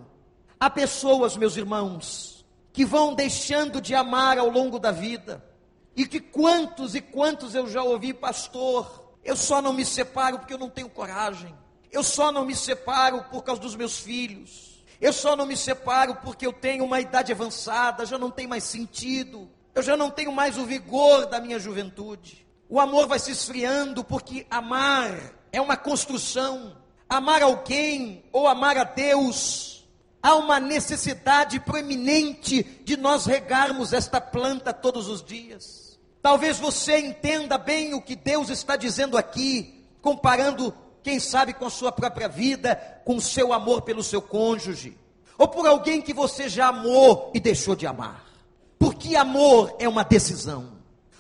Há 0.59 0.69
pessoas, 0.69 1.37
meus 1.37 1.57
irmãos, 1.57 2.45
que 2.73 2.85
vão 2.85 3.15
deixando 3.15 3.81
de 3.81 3.95
amar 3.95 4.39
ao 4.39 4.51
longo 4.51 4.81
da 4.81 4.91
vida. 4.91 5.41
E 5.95 6.05
que 6.05 6.19
quantos 6.19 6.97
e 6.97 7.01
quantos 7.01 7.55
eu 7.55 7.69
já 7.69 7.85
ouvi, 7.85 8.13
pastor, 8.13 9.09
eu 9.23 9.37
só 9.37 9.63
não 9.63 9.73
me 9.73 9.85
separo 9.85 10.41
porque 10.41 10.55
eu 10.55 10.59
não 10.59 10.69
tenho 10.69 10.89
coragem. 10.89 11.55
Eu 11.93 12.03
só 12.03 12.33
não 12.33 12.45
me 12.47 12.57
separo 12.57 13.23
por 13.31 13.45
causa 13.45 13.61
dos 13.61 13.77
meus 13.77 14.01
filhos. 14.01 14.83
Eu 15.01 15.13
só 15.13 15.37
não 15.37 15.45
me 15.45 15.57
separo 15.57 16.17
porque 16.17 16.47
eu 16.47 16.53
tenho 16.53 16.85
uma 16.85 17.01
idade 17.01 17.33
avançada, 17.33 18.07
já 18.07 18.19
não 18.19 18.31
tem 18.31 18.47
mais 18.47 18.65
sentido. 18.65 19.51
Eu 19.75 19.83
já 19.83 19.97
não 19.97 20.11
tenho 20.11 20.33
mais 20.33 20.57
o 20.57 20.65
vigor 20.65 21.27
da 21.27 21.41
minha 21.41 21.59
juventude. 21.59 22.47
O 22.69 22.81
amor 22.81 23.07
vai 23.07 23.19
se 23.19 23.31
esfriando 23.31 24.03
porque 24.03 24.47
amar 24.51 25.15
é 25.53 25.61
uma 25.61 25.77
construção. 25.77 26.77
Amar 27.09 27.43
alguém 27.43 28.25
ou 28.33 28.49
amar 28.49 28.79
a 28.79 28.85
Deus 28.85 29.73
há 30.23 30.37
uma 30.37 30.61
necessidade 30.61 31.59
proeminente 31.61 32.63
de 32.85 32.97
nós 32.97 33.27
regarmos 33.27 33.93
esta 33.93 34.21
planta 34.21 34.73
todos 34.73 35.09
os 35.09 35.23
dias. 35.23 35.99
Talvez 36.23 36.59
você 36.59 36.99
entenda 36.99 37.59
bem 37.59 37.93
o 37.93 38.01
que 38.01 38.15
Deus 38.15 38.49
está 38.49 38.77
dizendo 38.77 39.19
aqui, 39.19 39.85
comparando, 40.01 40.73
quem 41.02 41.18
sabe, 41.18 41.52
com 41.52 41.66
a 41.66 41.71
sua 41.71 41.90
própria 41.90 42.28
vida, 42.28 42.76
com 43.04 43.16
o 43.16 43.21
seu 43.21 43.52
amor 43.52 43.82
pelo 43.82 44.02
seu 44.02 44.23
cônjuge, 44.23 44.97
ou 45.37 45.49
por 45.49 45.66
alguém 45.66 46.00
que 46.00 46.14
você 46.14 46.49
já 46.49 46.68
amou 46.68 47.30
e 47.35 47.40
deixou 47.40 47.75
de 47.75 47.87
amar. 47.87 48.25
Porque 48.78 49.16
amor 49.16 49.75
é 49.78 49.88
uma 49.88 50.04
decisão, 50.04 50.73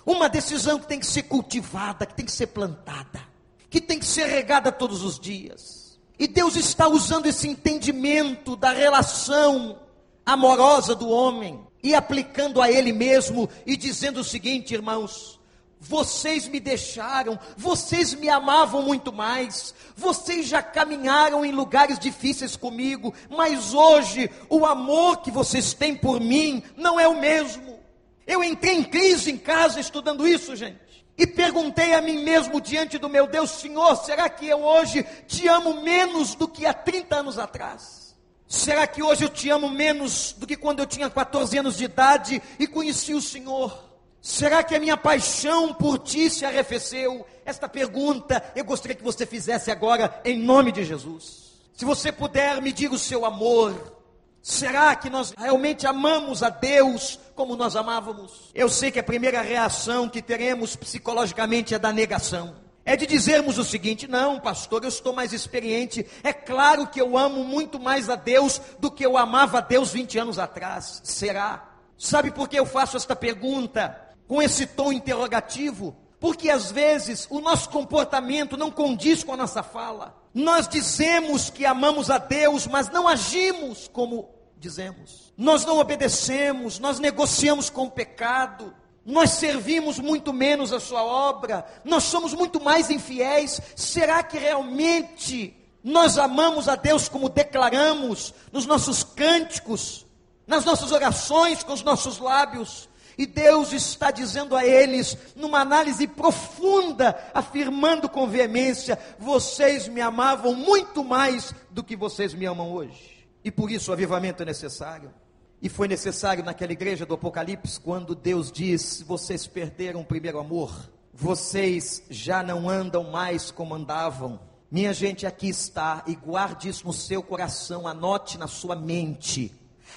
uma 0.04 0.28
decisão 0.28 0.78
que 0.78 0.86
tem 0.86 0.98
que 0.98 1.06
ser 1.06 1.24
cultivada, 1.24 2.06
que 2.06 2.14
tem 2.14 2.26
que 2.26 2.32
ser 2.32 2.48
plantada, 2.48 3.20
que 3.68 3.80
tem 3.80 3.98
que 3.98 4.06
ser 4.06 4.26
regada 4.26 4.70
todos 4.70 5.02
os 5.02 5.18
dias. 5.18 5.98
E 6.18 6.28
Deus 6.28 6.56
está 6.56 6.86
usando 6.86 7.26
esse 7.26 7.48
entendimento 7.48 8.54
da 8.54 8.72
relação 8.72 9.80
amorosa 10.24 10.94
do 10.94 11.08
homem 11.08 11.60
e 11.82 11.94
aplicando 11.94 12.62
a 12.62 12.70
ele 12.70 12.92
mesmo 12.92 13.48
e 13.66 13.76
dizendo 13.76 14.20
o 14.20 14.24
seguinte, 14.24 14.74
irmãos: 14.74 15.40
vocês 15.84 16.46
me 16.46 16.60
deixaram, 16.60 17.36
vocês 17.56 18.14
me 18.14 18.28
amavam 18.28 18.82
muito 18.82 19.12
mais, 19.12 19.74
vocês 19.96 20.46
já 20.46 20.62
caminharam 20.62 21.44
em 21.44 21.50
lugares 21.50 21.98
difíceis 21.98 22.56
comigo, 22.56 23.12
mas 23.28 23.74
hoje 23.74 24.30
o 24.48 24.64
amor 24.64 25.22
que 25.22 25.30
vocês 25.30 25.74
têm 25.74 25.96
por 25.96 26.20
mim 26.20 26.62
não 26.76 27.00
é 27.00 27.08
o 27.08 27.18
mesmo. 27.18 27.80
Eu 28.24 28.44
entrei 28.44 28.76
em 28.76 28.84
crise 28.84 29.32
em 29.32 29.36
casa 29.36 29.80
estudando 29.80 30.26
isso, 30.26 30.54
gente. 30.54 30.78
E 31.18 31.26
perguntei 31.26 31.94
a 31.94 32.00
mim 32.00 32.22
mesmo 32.22 32.60
diante 32.60 32.96
do 32.96 33.08
meu 33.08 33.26
Deus, 33.26 33.50
Senhor, 33.50 33.96
será 33.96 34.28
que 34.28 34.46
eu 34.46 34.62
hoje 34.62 35.04
te 35.26 35.48
amo 35.48 35.82
menos 35.82 36.36
do 36.36 36.46
que 36.46 36.64
há 36.64 36.72
30 36.72 37.16
anos 37.16 37.38
atrás? 37.40 38.16
Será 38.46 38.86
que 38.86 39.02
hoje 39.02 39.24
eu 39.24 39.28
te 39.28 39.50
amo 39.50 39.68
menos 39.68 40.32
do 40.38 40.46
que 40.46 40.56
quando 40.56 40.78
eu 40.78 40.86
tinha 40.86 41.10
14 41.10 41.58
anos 41.58 41.76
de 41.76 41.84
idade 41.84 42.40
e 42.56 42.68
conheci 42.68 43.14
o 43.14 43.20
Senhor? 43.20 43.91
Será 44.22 44.62
que 44.62 44.74
a 44.74 44.80
minha 44.80 44.96
paixão 44.96 45.74
por 45.74 45.98
ti 45.98 46.30
se 46.30 46.46
arrefeceu? 46.46 47.26
Esta 47.44 47.68
pergunta 47.68 48.42
eu 48.56 48.64
gostaria 48.64 48.96
que 48.96 49.02
você 49.02 49.26
fizesse 49.26 49.70
agora 49.70 50.20
em 50.24 50.38
nome 50.38 50.72
de 50.72 50.84
Jesus. 50.84 51.60
Se 51.74 51.84
você 51.84 52.10
puder, 52.10 52.62
me 52.62 52.72
diga 52.72 52.94
o 52.94 52.98
seu 52.98 53.24
amor, 53.24 54.00
Será 54.42 54.96
que 54.96 55.08
nós 55.08 55.32
realmente 55.38 55.86
amamos 55.86 56.42
a 56.42 56.48
Deus 56.48 57.16
como 57.36 57.54
nós 57.54 57.76
amávamos? 57.76 58.50
Eu 58.52 58.68
sei 58.68 58.90
que 58.90 58.98
a 58.98 59.02
primeira 59.04 59.40
reação 59.40 60.08
que 60.08 60.20
teremos 60.20 60.74
psicologicamente 60.74 61.74
é 61.74 61.78
da 61.78 61.92
negação. 61.92 62.56
É 62.84 62.96
de 62.96 63.06
dizermos 63.06 63.56
o 63.56 63.64
seguinte: 63.64 64.08
não, 64.08 64.40
pastor, 64.40 64.82
eu 64.82 64.88
estou 64.88 65.12
mais 65.12 65.32
experiente. 65.32 66.04
É 66.24 66.32
claro 66.32 66.88
que 66.88 67.00
eu 67.00 67.16
amo 67.16 67.44
muito 67.44 67.78
mais 67.78 68.10
a 68.10 68.16
Deus 68.16 68.60
do 68.80 68.90
que 68.90 69.06
eu 69.06 69.16
amava 69.16 69.58
a 69.58 69.60
Deus 69.60 69.92
20 69.92 70.18
anos 70.18 70.38
atrás. 70.40 71.00
Será? 71.04 71.68
Sabe 71.96 72.32
por 72.32 72.48
que 72.48 72.58
eu 72.58 72.66
faço 72.66 72.96
esta 72.96 73.14
pergunta 73.14 73.96
com 74.26 74.40
esse 74.40 74.66
tom 74.66 74.92
interrogativo? 74.92 75.96
Porque 76.18 76.50
às 76.50 76.70
vezes 76.70 77.26
o 77.30 77.40
nosso 77.40 77.68
comportamento 77.68 78.56
não 78.56 78.70
condiz 78.70 79.24
com 79.24 79.32
a 79.32 79.36
nossa 79.36 79.62
fala. 79.62 80.16
Nós 80.32 80.68
dizemos 80.68 81.50
que 81.50 81.66
amamos 81.66 82.10
a 82.10 82.18
Deus, 82.18 82.66
mas 82.66 82.88
não 82.88 83.08
agimos 83.08 83.88
como 83.92 84.28
dizemos. 84.56 85.32
Nós 85.36 85.64
não 85.64 85.78
obedecemos, 85.78 86.78
nós 86.78 87.00
negociamos 87.00 87.68
com 87.68 87.86
o 87.86 87.90
pecado, 87.90 88.72
nós 89.04 89.30
servimos 89.30 89.98
muito 89.98 90.32
menos 90.32 90.72
a 90.72 90.78
sua 90.78 91.02
obra, 91.02 91.66
nós 91.84 92.04
somos 92.04 92.32
muito 92.32 92.62
mais 92.62 92.88
infiéis. 92.88 93.60
Será 93.74 94.22
que 94.22 94.38
realmente 94.38 95.56
nós 95.82 96.16
amamos 96.16 96.68
a 96.68 96.76
Deus 96.76 97.08
como 97.08 97.28
declaramos 97.28 98.32
nos 98.52 98.64
nossos 98.64 99.02
cânticos, 99.02 100.06
nas 100.46 100.64
nossas 100.64 100.92
orações 100.92 101.64
com 101.64 101.72
os 101.72 101.82
nossos 101.82 102.18
lábios? 102.18 102.88
E 103.16 103.26
Deus 103.26 103.72
está 103.72 104.10
dizendo 104.10 104.56
a 104.56 104.64
eles, 104.64 105.16
numa 105.36 105.60
análise 105.60 106.06
profunda, 106.06 107.16
afirmando 107.34 108.08
com 108.08 108.26
veemência: 108.26 108.98
vocês 109.18 109.88
me 109.88 110.00
amavam 110.00 110.54
muito 110.54 111.04
mais 111.04 111.54
do 111.70 111.84
que 111.84 111.96
vocês 111.96 112.32
me 112.34 112.46
amam 112.46 112.72
hoje. 112.72 113.26
E 113.44 113.50
por 113.50 113.70
isso 113.70 113.90
o 113.90 113.94
avivamento 113.94 114.42
é 114.42 114.46
necessário. 114.46 115.12
E 115.60 115.68
foi 115.68 115.86
necessário 115.86 116.42
naquela 116.42 116.72
igreja 116.72 117.06
do 117.06 117.14
Apocalipse, 117.14 117.78
quando 117.78 118.14
Deus 118.14 118.50
diz: 118.50 119.02
vocês 119.06 119.46
perderam 119.46 120.00
o 120.00 120.04
primeiro 120.04 120.38
amor, 120.38 120.90
vocês 121.12 122.02
já 122.08 122.42
não 122.42 122.68
andam 122.68 123.04
mais 123.10 123.50
como 123.50 123.74
andavam. 123.74 124.40
Minha 124.70 124.94
gente, 124.94 125.26
aqui 125.26 125.50
está, 125.50 126.02
e 126.06 126.14
guarde 126.14 126.70
isso 126.70 126.86
no 126.86 126.94
seu 126.94 127.22
coração, 127.22 127.86
anote 127.86 128.38
na 128.38 128.46
sua 128.46 128.74
mente 128.74 129.54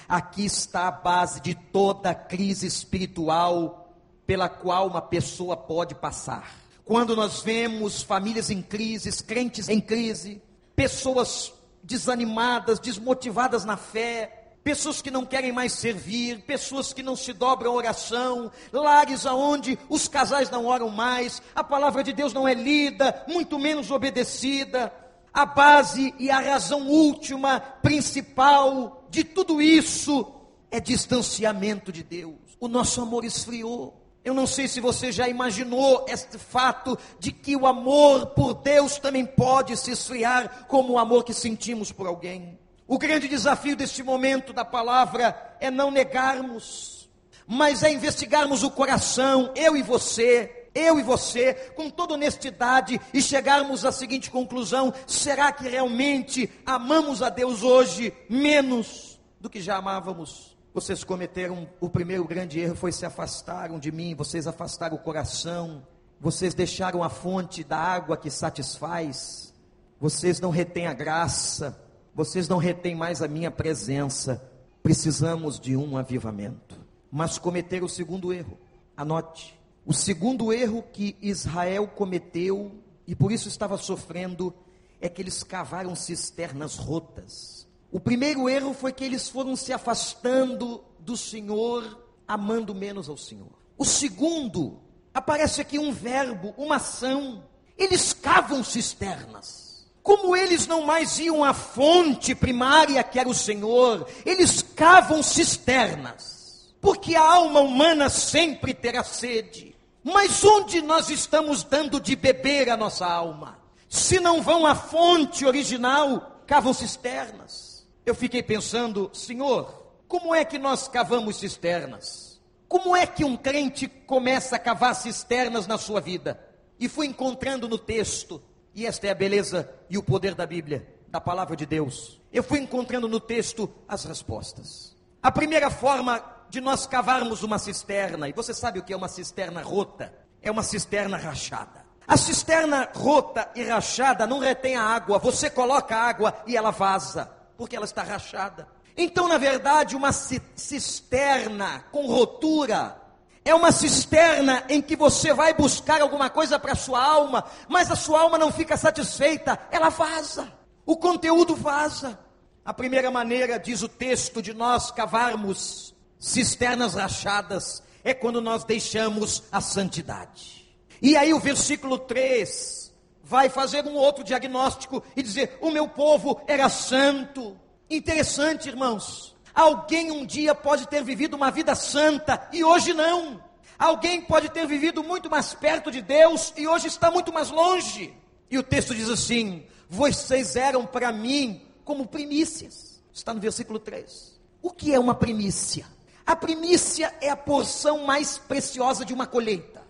Aqui 0.08 0.44
está 0.44 0.88
a 0.88 0.92
base 0.92 1.40
de 1.40 1.54
toda 1.54 2.14
crise 2.14 2.66
espiritual 2.66 3.94
pela 4.26 4.48
qual 4.48 4.88
uma 4.88 5.00
pessoa 5.02 5.56
pode 5.56 5.94
passar. 5.94 6.54
Quando 6.84 7.16
nós 7.16 7.42
vemos 7.42 8.02
famílias 8.02 8.50
em 8.50 8.62
crise, 8.62 9.10
crentes 9.22 9.68
em 9.68 9.80
crise, 9.80 10.42
pessoas 10.74 11.52
desanimadas, 11.82 12.78
desmotivadas 12.78 13.64
na 13.64 13.76
fé, 13.76 14.46
pessoas 14.62 15.00
que 15.00 15.10
não 15.12 15.24
querem 15.24 15.52
mais 15.52 15.72
servir, 15.72 16.40
pessoas 16.40 16.92
que 16.92 17.02
não 17.02 17.14
se 17.14 17.32
dobram 17.32 17.70
à 17.70 17.74
oração, 17.74 18.50
lares 18.72 19.24
aonde 19.24 19.78
os 19.88 20.08
casais 20.08 20.50
não 20.50 20.66
oram 20.66 20.88
mais, 20.88 21.40
a 21.54 21.62
palavra 21.62 22.02
de 22.02 22.12
Deus 22.12 22.32
não 22.32 22.48
é 22.48 22.54
lida, 22.54 23.24
muito 23.28 23.58
menos 23.58 23.90
obedecida. 23.90 24.92
A 25.32 25.44
base 25.44 26.14
e 26.18 26.30
a 26.30 26.40
razão 26.40 26.88
última, 26.88 27.60
principal 27.60 28.95
de 29.10 29.24
tudo 29.24 29.60
isso 29.60 30.32
é 30.70 30.80
distanciamento 30.80 31.92
de 31.92 32.02
Deus. 32.02 32.34
O 32.58 32.68
nosso 32.68 33.00
amor 33.00 33.24
esfriou. 33.24 34.02
Eu 34.24 34.34
não 34.34 34.46
sei 34.46 34.66
se 34.66 34.80
você 34.80 35.12
já 35.12 35.28
imaginou 35.28 36.04
este 36.08 36.36
fato 36.36 36.98
de 37.20 37.30
que 37.30 37.54
o 37.54 37.66
amor 37.66 38.26
por 38.28 38.54
Deus 38.54 38.98
também 38.98 39.24
pode 39.24 39.76
se 39.76 39.92
esfriar 39.92 40.66
como 40.66 40.94
o 40.94 40.98
amor 40.98 41.22
que 41.22 41.32
sentimos 41.32 41.92
por 41.92 42.06
alguém. 42.08 42.58
O 42.88 42.98
grande 42.98 43.28
desafio 43.28 43.76
deste 43.76 44.02
momento 44.02 44.52
da 44.52 44.64
palavra 44.64 45.56
é 45.60 45.70
não 45.70 45.90
negarmos, 45.90 47.08
mas 47.46 47.82
é 47.82 47.92
investigarmos 47.92 48.62
o 48.62 48.70
coração, 48.70 49.52
eu 49.54 49.76
e 49.76 49.82
você, 49.82 50.55
eu 50.76 50.98
e 51.00 51.02
você, 51.02 51.54
com 51.74 51.88
toda 51.88 52.14
honestidade 52.14 53.00
e 53.12 53.22
chegarmos 53.22 53.84
à 53.84 53.90
seguinte 53.90 54.30
conclusão: 54.30 54.92
será 55.06 55.50
que 55.50 55.68
realmente 55.68 56.50
amamos 56.64 57.22
a 57.22 57.28
Deus 57.28 57.62
hoje 57.62 58.12
menos 58.28 59.18
do 59.40 59.48
que 59.48 59.60
já 59.60 59.76
amávamos? 59.76 60.56
Vocês 60.74 61.02
cometeram 61.02 61.66
o 61.80 61.88
primeiro 61.88 62.24
grande 62.26 62.60
erro, 62.60 62.76
foi 62.76 62.92
se 62.92 63.06
afastaram 63.06 63.78
de 63.78 63.90
mim, 63.90 64.14
vocês 64.14 64.46
afastaram 64.46 64.94
o 64.94 65.00
coração, 65.00 65.86
vocês 66.20 66.52
deixaram 66.52 67.02
a 67.02 67.08
fonte 67.08 67.64
da 67.64 67.78
água 67.78 68.16
que 68.16 68.30
satisfaz, 68.30 69.54
vocês 69.98 70.38
não 70.38 70.50
retêm 70.50 70.86
a 70.86 70.92
graça, 70.92 71.80
vocês 72.14 72.48
não 72.48 72.58
retêm 72.58 72.94
mais 72.94 73.22
a 73.22 73.28
minha 73.28 73.50
presença. 73.50 74.42
Precisamos 74.82 75.58
de 75.58 75.76
um 75.76 75.96
avivamento. 75.96 76.78
Mas 77.10 77.38
cometeram 77.38 77.86
o 77.86 77.88
segundo 77.88 78.32
erro. 78.32 78.58
Anote. 78.96 79.55
O 79.86 79.92
segundo 79.92 80.52
erro 80.52 80.84
que 80.92 81.14
Israel 81.22 81.86
cometeu 81.86 82.72
e 83.06 83.14
por 83.14 83.30
isso 83.30 83.46
estava 83.46 83.78
sofrendo 83.78 84.52
é 85.00 85.08
que 85.08 85.22
eles 85.22 85.44
cavaram 85.44 85.94
cisternas 85.94 86.74
rotas. 86.74 87.68
O 87.92 88.00
primeiro 88.00 88.48
erro 88.48 88.74
foi 88.74 88.92
que 88.92 89.04
eles 89.04 89.28
foram 89.28 89.54
se 89.54 89.72
afastando 89.72 90.82
do 90.98 91.16
Senhor, 91.16 92.04
amando 92.26 92.74
menos 92.74 93.08
ao 93.08 93.16
Senhor. 93.16 93.52
O 93.78 93.84
segundo, 93.84 94.80
aparece 95.14 95.60
aqui 95.60 95.78
um 95.78 95.92
verbo, 95.92 96.52
uma 96.58 96.76
ação. 96.76 97.44
Eles 97.78 98.12
cavam 98.12 98.64
cisternas. 98.64 99.86
Como 100.02 100.34
eles 100.34 100.66
não 100.66 100.84
mais 100.84 101.20
iam 101.20 101.44
à 101.44 101.54
fonte 101.54 102.34
primária 102.34 103.04
que 103.04 103.20
era 103.20 103.28
o 103.28 103.34
Senhor, 103.34 104.08
eles 104.24 104.62
cavam 104.62 105.22
cisternas. 105.22 106.74
Porque 106.80 107.14
a 107.14 107.22
alma 107.22 107.60
humana 107.60 108.08
sempre 108.08 108.74
terá 108.74 109.04
sede. 109.04 109.75
Mas 110.06 110.44
onde 110.44 110.80
nós 110.80 111.10
estamos 111.10 111.64
dando 111.64 112.00
de 112.00 112.14
beber 112.14 112.70
a 112.70 112.76
nossa 112.76 113.06
alma? 113.06 113.58
Se 113.88 114.20
não 114.20 114.40
vão 114.40 114.64
à 114.64 114.74
fonte 114.74 115.44
original, 115.44 116.42
cavam 116.46 116.72
cisternas 116.72 117.76
eu 118.06 118.14
fiquei 118.14 118.40
pensando, 118.40 119.10
Senhor, 119.12 119.84
como 120.06 120.32
é 120.32 120.44
que 120.44 120.60
nós 120.60 120.86
cavamos 120.86 121.38
cisternas? 121.38 122.40
Como 122.68 122.94
é 122.96 123.04
que 123.04 123.24
um 123.24 123.36
crente 123.36 123.88
começa 123.88 124.54
a 124.54 124.60
cavar 124.60 124.94
cisternas 124.94 125.66
na 125.66 125.76
sua 125.76 126.00
vida? 126.00 126.40
E 126.78 126.88
fui 126.88 127.08
encontrando 127.08 127.68
no 127.68 127.76
texto, 127.76 128.40
e 128.72 128.86
esta 128.86 129.08
é 129.08 129.10
a 129.10 129.14
beleza 129.14 129.68
e 129.90 129.98
o 129.98 130.04
poder 130.04 130.36
da 130.36 130.46
Bíblia, 130.46 130.86
da 131.08 131.20
palavra 131.20 131.56
de 131.56 131.66
Deus. 131.66 132.20
Eu 132.32 132.44
fui 132.44 132.60
encontrando 132.60 133.08
no 133.08 133.18
texto 133.18 133.68
as 133.88 134.04
respostas. 134.04 134.94
A 135.20 135.32
primeira 135.32 135.68
forma 135.68 136.22
de 136.48 136.60
nós 136.60 136.86
cavarmos 136.86 137.42
uma 137.42 137.58
cisterna, 137.58 138.28
e 138.28 138.32
você 138.32 138.54
sabe 138.54 138.78
o 138.78 138.82
que 138.82 138.92
é 138.92 138.96
uma 138.96 139.08
cisterna 139.08 139.62
rota? 139.62 140.12
É 140.40 140.50
uma 140.50 140.62
cisterna 140.62 141.16
rachada. 141.16 141.84
A 142.06 142.16
cisterna 142.16 142.88
rota 142.94 143.50
e 143.54 143.64
rachada 143.64 144.26
não 144.26 144.38
retém 144.38 144.76
a 144.76 144.82
água, 144.82 145.18
você 145.18 145.50
coloca 145.50 145.96
a 145.96 146.02
água 146.02 146.34
e 146.46 146.56
ela 146.56 146.70
vaza 146.70 147.36
porque 147.56 147.74
ela 147.74 147.84
está 147.84 148.02
rachada. 148.02 148.68
Então, 148.96 149.28
na 149.28 149.38
verdade, 149.38 149.96
uma 149.96 150.12
cisterna 150.12 151.84
com 151.90 152.06
rotura 152.06 152.96
é 153.44 153.54
uma 153.54 153.70
cisterna 153.70 154.64
em 154.68 154.80
que 154.80 154.96
você 154.96 155.32
vai 155.32 155.54
buscar 155.54 156.00
alguma 156.00 156.30
coisa 156.30 156.58
para 156.58 156.72
a 156.72 156.76
sua 156.76 157.02
alma, 157.02 157.44
mas 157.68 157.90
a 157.90 157.96
sua 157.96 158.20
alma 158.20 158.38
não 158.38 158.50
fica 158.50 158.76
satisfeita, 158.76 159.58
ela 159.70 159.88
vaza. 159.88 160.52
O 160.84 160.96
conteúdo 160.96 161.54
vaza. 161.54 162.18
A 162.64 162.74
primeira 162.74 163.10
maneira, 163.10 163.60
diz 163.60 163.82
o 163.82 163.88
texto, 163.88 164.42
de 164.42 164.52
nós 164.52 164.90
cavarmos 164.90 165.85
cisternas 166.18 166.94
rachadas 166.94 167.82
é 168.02 168.14
quando 168.14 168.40
nós 168.40 168.64
deixamos 168.64 169.42
a 169.50 169.60
santidade. 169.60 170.66
E 171.02 171.16
aí 171.16 171.34
o 171.34 171.40
versículo 171.40 171.98
3 171.98 172.92
vai 173.22 173.48
fazer 173.48 173.84
um 173.84 173.94
outro 173.94 174.22
diagnóstico 174.22 175.02
e 175.16 175.22
dizer: 175.22 175.58
o 175.60 175.70
meu 175.70 175.88
povo 175.88 176.40
era 176.46 176.68
santo. 176.68 177.58
Interessante, 177.90 178.68
irmãos. 178.68 179.34
Alguém 179.54 180.10
um 180.10 180.24
dia 180.24 180.54
pode 180.54 180.86
ter 180.86 181.02
vivido 181.02 181.34
uma 181.34 181.50
vida 181.50 181.74
santa 181.74 182.48
e 182.52 182.62
hoje 182.62 182.92
não. 182.92 183.42
Alguém 183.78 184.22
pode 184.22 184.48
ter 184.50 184.66
vivido 184.66 185.02
muito 185.02 185.28
mais 185.28 185.54
perto 185.54 185.90
de 185.90 186.00
Deus 186.00 186.52
e 186.56 186.66
hoje 186.66 186.88
está 186.88 187.10
muito 187.10 187.32
mais 187.32 187.50
longe. 187.50 188.14
E 188.50 188.58
o 188.58 188.62
texto 188.62 188.94
diz 188.94 189.08
assim: 189.08 189.64
Vocês 189.88 190.56
eram 190.56 190.86
para 190.86 191.10
mim 191.10 191.62
como 191.84 192.06
primícias. 192.06 193.02
Está 193.12 193.34
no 193.34 193.40
versículo 193.40 193.78
3. 193.78 194.38
O 194.62 194.70
que 194.70 194.92
é 194.92 194.98
uma 194.98 195.14
primícia? 195.14 195.86
A 196.26 196.34
primícia 196.34 197.14
é 197.20 197.30
a 197.30 197.36
porção 197.36 198.04
mais 198.04 198.36
preciosa 198.36 199.04
de 199.04 199.14
uma 199.14 199.28
colheita. 199.28 199.86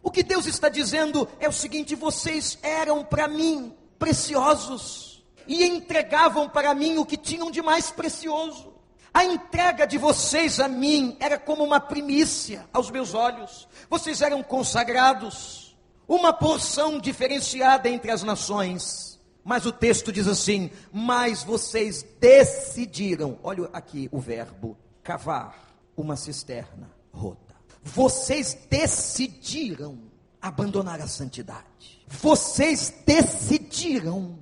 O 0.00 0.10
que 0.10 0.22
Deus 0.22 0.46
está 0.46 0.68
dizendo 0.68 1.28
é 1.40 1.48
o 1.48 1.52
seguinte: 1.52 1.96
vocês 1.96 2.56
eram 2.62 3.04
para 3.04 3.26
mim 3.26 3.74
preciosos 3.98 5.24
e 5.48 5.64
entregavam 5.64 6.48
para 6.48 6.72
mim 6.74 6.96
o 6.98 7.04
que 7.04 7.16
tinham 7.16 7.50
de 7.50 7.60
mais 7.60 7.90
precioso. 7.90 8.72
A 9.12 9.24
entrega 9.24 9.84
de 9.84 9.98
vocês 9.98 10.60
a 10.60 10.68
mim 10.68 11.16
era 11.18 11.36
como 11.36 11.64
uma 11.64 11.80
primícia 11.80 12.68
aos 12.72 12.88
meus 12.88 13.12
olhos. 13.12 13.68
Vocês 13.90 14.22
eram 14.22 14.44
consagrados, 14.44 15.76
uma 16.06 16.32
porção 16.32 17.00
diferenciada 17.00 17.88
entre 17.88 18.12
as 18.12 18.22
nações. 18.22 19.20
Mas 19.42 19.66
o 19.66 19.72
texto 19.72 20.12
diz 20.12 20.28
assim: 20.28 20.70
Mas 20.92 21.42
vocês 21.42 22.06
decidiram, 22.20 23.40
olha 23.42 23.68
aqui 23.72 24.08
o 24.12 24.20
verbo, 24.20 24.78
cavar 25.02 25.69
uma 26.00 26.16
cisterna 26.16 26.90
rota. 27.12 27.54
Vocês 27.82 28.56
decidiram 28.68 29.98
abandonar 30.40 31.00
a 31.00 31.08
santidade. 31.08 32.04
Vocês 32.06 32.92
decidiram 33.06 34.38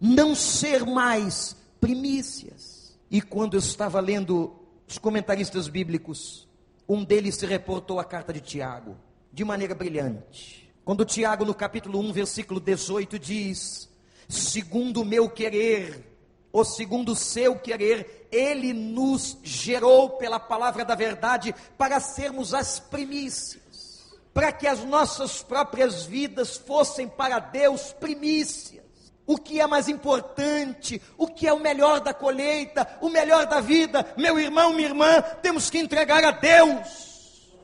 não 0.00 0.34
ser 0.34 0.84
mais 0.84 1.56
primícias. 1.80 2.96
E 3.10 3.20
quando 3.20 3.54
eu 3.54 3.58
estava 3.58 4.00
lendo 4.00 4.54
os 4.86 4.98
comentaristas 4.98 5.68
bíblicos, 5.68 6.48
um 6.88 7.04
deles 7.04 7.36
se 7.36 7.46
reportou 7.46 7.98
à 7.98 8.04
carta 8.04 8.32
de 8.32 8.40
Tiago, 8.40 8.96
de 9.32 9.44
maneira 9.44 9.74
brilhante. 9.74 10.72
Quando 10.84 11.04
Tiago, 11.04 11.44
no 11.44 11.54
capítulo 11.54 12.00
1, 12.00 12.12
versículo 12.12 12.60
18, 12.60 13.18
diz: 13.18 13.88
Segundo 14.28 15.02
o 15.02 15.04
meu 15.04 15.28
querer, 15.28 16.07
ou 16.52 16.64
segundo 16.64 17.12
o 17.12 17.16
seu 17.16 17.58
querer, 17.58 18.28
ele 18.30 18.72
nos 18.72 19.38
gerou 19.42 20.10
pela 20.10 20.40
palavra 20.40 20.84
da 20.84 20.94
verdade 20.94 21.54
para 21.76 22.00
sermos 22.00 22.54
as 22.54 22.78
primícias, 22.78 24.06
para 24.32 24.52
que 24.52 24.66
as 24.66 24.84
nossas 24.84 25.42
próprias 25.42 26.04
vidas 26.04 26.56
fossem 26.56 27.08
para 27.08 27.38
Deus 27.38 27.92
primícias. 27.92 28.78
O 29.26 29.36
que 29.36 29.60
é 29.60 29.66
mais 29.66 29.88
importante, 29.88 31.02
o 31.18 31.26
que 31.26 31.46
é 31.46 31.52
o 31.52 31.60
melhor 31.60 32.00
da 32.00 32.14
colheita, 32.14 32.88
o 33.00 33.10
melhor 33.10 33.44
da 33.46 33.60
vida, 33.60 34.14
meu 34.16 34.38
irmão, 34.38 34.72
minha 34.72 34.88
irmã, 34.88 35.20
temos 35.42 35.68
que 35.68 35.78
entregar 35.78 36.24
a 36.24 36.30
Deus. 36.30 37.07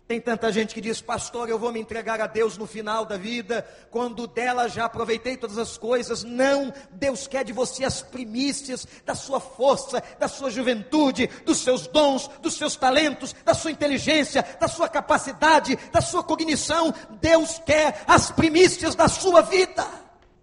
Tem 0.07 0.21
tanta 0.21 0.53
gente 0.53 0.75
que 0.75 0.83
diz, 0.83 1.01
pastor, 1.01 1.49
eu 1.49 1.59
vou 1.59 1.73
me 1.73 1.81
entregar 1.81 2.21
a 2.21 2.27
Deus 2.27 2.59
no 2.59 2.67
final 2.67 3.07
da 3.07 3.17
vida, 3.17 3.67
quando 3.91 4.27
dela 4.27 4.69
já 4.69 4.85
aproveitei 4.85 5.35
todas 5.35 5.57
as 5.57 5.79
coisas. 5.79 6.23
Não, 6.23 6.71
Deus 6.91 7.27
quer 7.27 7.43
de 7.43 7.55
você 7.55 7.87
as 7.87 8.03
primícias 8.03 8.87
da 9.07 9.15
sua 9.15 9.41
força, 9.41 10.03
da 10.19 10.29
sua 10.29 10.51
juventude, 10.51 11.27
dos 11.47 11.59
seus 11.59 11.87
dons, 11.87 12.29
dos 12.43 12.53
seus 12.53 12.77
talentos, 12.77 13.35
da 13.47 13.55
sua 13.55 13.71
inteligência, 13.71 14.45
da 14.61 14.69
sua 14.69 14.91
capacidade, 14.91 15.75
da 15.91 16.03
sua 16.03 16.23
cognição. 16.23 16.93
Deus 17.19 17.59
quer 17.65 18.05
as 18.07 18.31
primícias 18.31 18.95
da 18.95 19.09
sua 19.09 19.41
vida. 19.41 19.87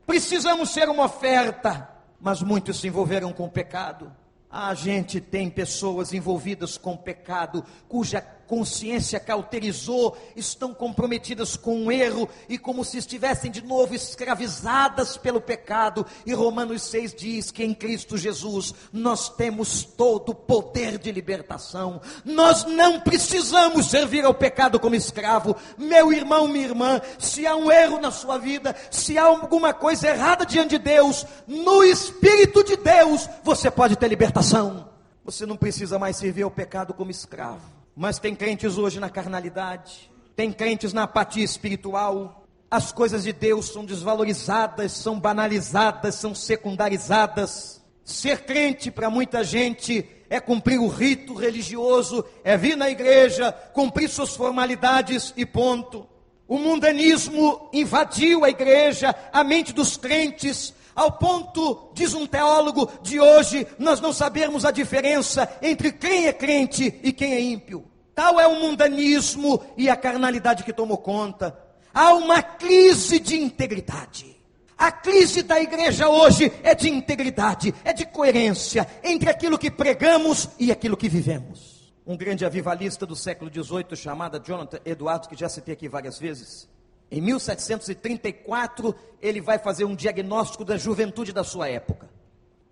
Precisamos 0.08 0.71
ser 0.71 0.89
uma 0.89 1.06
oferta, 1.06 1.88
mas 2.19 2.41
muitos 2.41 2.80
se 2.80 2.88
envolveram 2.88 3.32
com 3.32 3.45
o 3.45 3.52
pecado. 3.52 4.12
A 4.50 4.74
gente 4.74 5.21
tem 5.21 5.50
pessoas 5.50 6.13
envolvidas 6.13 6.78
com 6.78 6.97
pecado, 6.97 7.63
cuja 7.88 8.26
consciência 8.51 9.17
cauterizou, 9.17 10.17
estão 10.35 10.73
comprometidas 10.73 11.55
com 11.55 11.85
o 11.85 11.91
erro 11.91 12.27
e 12.49 12.57
como 12.57 12.83
se 12.83 12.97
estivessem 12.97 13.49
de 13.49 13.61
novo 13.61 13.95
escravizadas 13.95 15.15
pelo 15.15 15.39
pecado. 15.39 16.05
E 16.25 16.33
Romanos 16.33 16.81
6 16.81 17.13
diz 17.13 17.49
que 17.49 17.63
em 17.63 17.73
Cristo 17.73 18.17
Jesus 18.17 18.75
nós 18.91 19.29
temos 19.29 19.85
todo 19.85 20.33
o 20.33 20.35
poder 20.35 20.97
de 20.97 21.13
libertação. 21.13 22.01
Nós 22.25 22.65
não 22.65 22.99
precisamos 22.99 23.89
servir 23.89 24.25
ao 24.25 24.33
pecado 24.33 24.81
como 24.81 24.95
escravo. 24.95 25.55
Meu 25.77 26.11
irmão, 26.11 26.45
minha 26.45 26.65
irmã, 26.65 27.01
se 27.17 27.47
há 27.47 27.55
um 27.55 27.71
erro 27.71 28.01
na 28.01 28.11
sua 28.11 28.37
vida, 28.37 28.75
se 28.91 29.17
há 29.17 29.23
alguma 29.23 29.73
coisa 29.73 30.09
errada 30.09 30.45
diante 30.45 30.71
de 30.71 30.79
Deus, 30.79 31.25
no 31.47 31.85
Espírito 31.85 32.65
de 32.65 32.75
Deus, 32.75 33.29
você 33.45 33.71
pode 33.71 33.95
ter 33.95 34.09
libertação. 34.09 34.89
Você 35.23 35.45
não 35.45 35.55
precisa 35.55 35.97
mais 35.97 36.17
servir 36.17 36.43
ao 36.43 36.51
pecado 36.51 36.93
como 36.93 37.11
escravo. 37.11 37.80
Mas 38.01 38.17
tem 38.17 38.33
crentes 38.33 38.79
hoje 38.79 38.99
na 38.99 39.11
carnalidade, 39.11 40.11
tem 40.35 40.51
crentes 40.51 40.91
na 40.91 41.03
apatia 41.03 41.43
espiritual, 41.43 42.47
as 42.71 42.91
coisas 42.91 43.25
de 43.25 43.31
Deus 43.31 43.67
são 43.67 43.85
desvalorizadas, 43.85 44.93
são 44.93 45.19
banalizadas, 45.19 46.15
são 46.15 46.33
secundarizadas. 46.33 47.79
Ser 48.03 48.39
crente 48.43 48.89
para 48.89 49.07
muita 49.11 49.43
gente 49.43 50.03
é 50.31 50.39
cumprir 50.39 50.79
o 50.79 50.87
rito 50.87 51.35
religioso, 51.35 52.25
é 52.43 52.57
vir 52.57 52.75
na 52.75 52.89
igreja, 52.89 53.51
cumprir 53.51 54.09
suas 54.09 54.35
formalidades 54.35 55.31
e 55.37 55.45
ponto. 55.45 56.09
O 56.47 56.57
mundanismo 56.57 57.69
invadiu 57.71 58.43
a 58.43 58.49
igreja, 58.49 59.13
a 59.31 59.43
mente 59.43 59.73
dos 59.73 59.95
crentes, 59.95 60.73
ao 60.95 61.11
ponto, 61.11 61.91
diz 61.93 62.15
um 62.15 62.25
teólogo 62.25 62.89
de 63.03 63.19
hoje, 63.19 63.67
nós 63.77 64.01
não 64.01 64.11
sabermos 64.11 64.65
a 64.65 64.71
diferença 64.71 65.47
entre 65.61 65.91
quem 65.91 66.25
é 66.25 66.33
crente 66.33 66.99
e 67.03 67.13
quem 67.13 67.33
é 67.33 67.39
ímpio. 67.39 67.90
Tal 68.21 68.39
é 68.39 68.45
o 68.45 68.62
mundanismo 68.62 69.60
e 69.75 69.89
a 69.89 69.95
carnalidade 69.95 70.63
que 70.63 70.71
tomou 70.71 70.99
conta. 70.99 71.57
Há 71.91 72.13
uma 72.13 72.39
crise 72.39 73.19
de 73.19 73.36
integridade. 73.36 74.39
A 74.77 74.91
crise 74.91 75.41
da 75.41 75.60
igreja 75.60 76.07
hoje 76.07 76.53
é 76.62 76.75
de 76.75 76.88
integridade, 76.88 77.73
é 77.84 77.91
de 77.91 78.05
coerência 78.05 78.88
entre 79.03 79.27
aquilo 79.27 79.57
que 79.57 79.71
pregamos 79.71 80.49
e 80.60 80.71
aquilo 80.71 80.95
que 80.95 81.10
vivemos. 81.10 81.91
Um 82.05 82.15
grande 82.15 82.45
avivalista 82.45 83.07
do 83.07 83.15
século 83.15 83.49
XVIII, 83.51 83.95
chamado 83.95 84.39
Jonathan 84.45 84.77
Edwards, 84.86 85.27
que 85.27 85.36
já 85.36 85.49
citei 85.49 85.73
aqui 85.73 85.89
várias 85.89 86.19
vezes, 86.19 86.69
em 87.10 87.21
1734, 87.21 88.93
ele 89.19 89.41
vai 89.41 89.57
fazer 89.57 89.86
um 89.86 89.95
diagnóstico 89.95 90.63
da 90.63 90.77
juventude 90.77 91.34
da 91.34 91.43
sua 91.43 91.69
época. 91.69 92.07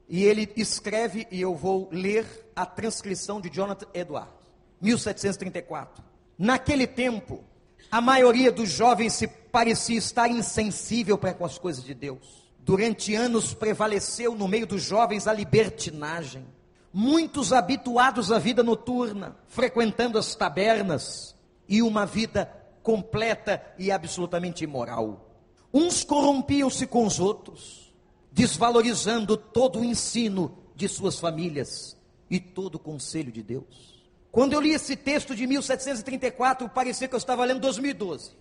E 0.07 0.23
ele 0.23 0.47
escreve, 0.55 1.25
e 1.31 1.41
eu 1.41 1.55
vou 1.55 1.89
ler 1.91 2.51
a 2.55 2.67
transcrição 2.67 3.41
de 3.41 3.49
Jonathan 3.49 3.88
Edwards, 3.95 4.38
1734. 4.81 6.03
Naquele 6.37 6.87
tempo, 6.87 7.43
a 7.91 7.99
maioria 7.99 8.51
dos 8.51 8.69
jovens 8.69 9.13
se 9.13 9.27
parecia 9.27 9.97
estar 9.97 10.29
insensível 10.29 11.17
para 11.17 11.33
com 11.33 11.45
as 11.45 11.57
coisas 11.57 11.83
de 11.83 11.93
Deus. 11.93 12.47
Durante 12.59 13.15
anos 13.15 13.53
prevaleceu 13.53 14.35
no 14.35 14.47
meio 14.47 14.67
dos 14.67 14.83
jovens 14.83 15.27
a 15.27 15.33
libertinagem. 15.33 16.45
Muitos 16.93 17.51
habituados 17.51 18.31
à 18.31 18.39
vida 18.39 18.63
noturna, 18.63 19.35
frequentando 19.47 20.17
as 20.17 20.35
tabernas 20.35 21.35
e 21.67 21.81
uma 21.81 22.05
vida 22.05 22.45
completa 22.83 23.61
e 23.77 23.91
absolutamente 23.91 24.63
imoral. 24.63 25.29
Uns 25.73 26.03
corrompiam-se 26.03 26.87
com 26.87 27.05
os 27.05 27.19
outros, 27.19 27.93
desvalorizando 28.31 29.37
todo 29.37 29.79
o 29.79 29.83
ensino 29.83 30.57
de 30.75 30.87
suas 30.87 31.19
famílias 31.19 31.97
e 32.29 32.39
todo 32.39 32.75
o 32.75 32.79
conselho 32.79 33.31
de 33.31 33.43
Deus. 33.43 33.98
Quando 34.31 34.53
eu 34.53 34.61
li 34.61 34.71
esse 34.71 34.95
texto 34.95 35.35
de 35.35 35.47
1734, 35.47 36.69
parecia 36.69 37.07
que 37.07 37.15
eu 37.15 37.17
estava 37.17 37.43
lendo 37.45 37.59
2012. 37.61 38.31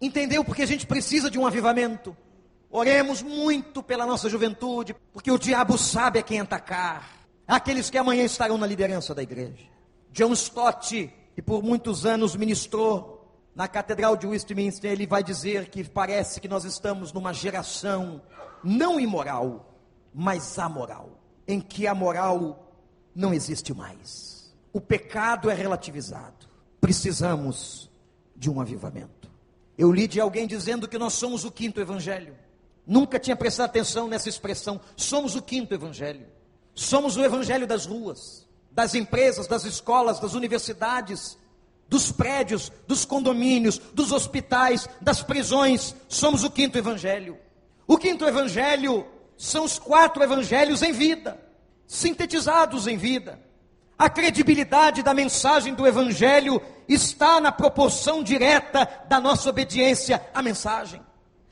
Entendeu? 0.00 0.44
Porque 0.44 0.62
a 0.62 0.66
gente 0.66 0.86
precisa 0.86 1.30
de 1.30 1.38
um 1.38 1.46
avivamento. 1.46 2.16
Oremos 2.70 3.22
muito 3.22 3.82
pela 3.82 4.04
nossa 4.04 4.28
juventude, 4.28 4.94
porque 5.12 5.30
o 5.30 5.38
diabo 5.38 5.78
sabe 5.78 6.18
a 6.18 6.22
quem 6.22 6.40
atacar. 6.40 7.26
Aqueles 7.46 7.88
que 7.88 7.96
amanhã 7.96 8.24
estarão 8.24 8.58
na 8.58 8.66
liderança 8.66 9.14
da 9.14 9.22
igreja. 9.22 9.66
John 10.12 10.32
Stott, 10.32 11.12
que 11.34 11.40
por 11.40 11.62
muitos 11.62 12.04
anos 12.04 12.36
ministrou 12.36 13.16
na 13.54 13.66
Catedral 13.68 14.16
de 14.16 14.26
Westminster, 14.26 14.90
ele 14.90 15.06
vai 15.06 15.22
dizer 15.22 15.68
que 15.70 15.82
parece 15.84 16.40
que 16.40 16.48
nós 16.48 16.64
estamos 16.64 17.12
numa 17.12 17.32
geração 17.32 18.20
não 18.62 19.00
imoral, 19.00 19.74
mas 20.12 20.58
amoral, 20.58 21.10
em 21.46 21.60
que 21.60 21.86
a 21.86 21.94
moral 21.94 22.72
não 23.14 23.32
existe 23.32 23.72
mais 23.72 24.37
o 24.78 24.80
pecado 24.80 25.50
é 25.50 25.54
relativizado. 25.54 26.46
Precisamos 26.80 27.90
de 28.36 28.48
um 28.48 28.60
avivamento. 28.60 29.28
Eu 29.76 29.90
li 29.90 30.06
de 30.06 30.20
alguém 30.20 30.46
dizendo 30.46 30.86
que 30.86 30.96
nós 30.96 31.14
somos 31.14 31.44
o 31.44 31.50
quinto 31.50 31.80
evangelho. 31.80 32.38
Nunca 32.86 33.18
tinha 33.18 33.34
prestado 33.34 33.70
atenção 33.70 34.06
nessa 34.06 34.28
expressão. 34.28 34.80
Somos 34.96 35.34
o 35.34 35.42
quinto 35.42 35.74
evangelho. 35.74 36.28
Somos 36.76 37.16
o 37.16 37.24
evangelho 37.24 37.66
das 37.66 37.86
ruas, 37.86 38.46
das 38.70 38.94
empresas, 38.94 39.48
das 39.48 39.64
escolas, 39.64 40.20
das 40.20 40.34
universidades, 40.34 41.36
dos 41.88 42.12
prédios, 42.12 42.70
dos 42.86 43.04
condomínios, 43.04 43.78
dos 43.78 44.12
hospitais, 44.12 44.88
das 45.00 45.24
prisões. 45.24 45.92
Somos 46.08 46.44
o 46.44 46.50
quinto 46.52 46.78
evangelho. 46.78 47.36
O 47.84 47.98
quinto 47.98 48.24
evangelho 48.24 49.04
são 49.36 49.64
os 49.64 49.76
quatro 49.76 50.22
evangelhos 50.22 50.82
em 50.82 50.92
vida, 50.92 51.36
sintetizados 51.84 52.86
em 52.86 52.96
vida. 52.96 53.47
A 53.98 54.08
credibilidade 54.08 55.02
da 55.02 55.12
mensagem 55.12 55.74
do 55.74 55.84
Evangelho 55.84 56.62
está 56.88 57.40
na 57.40 57.50
proporção 57.50 58.22
direta 58.22 58.88
da 59.08 59.18
nossa 59.18 59.50
obediência 59.50 60.24
à 60.32 60.40
mensagem. 60.40 61.02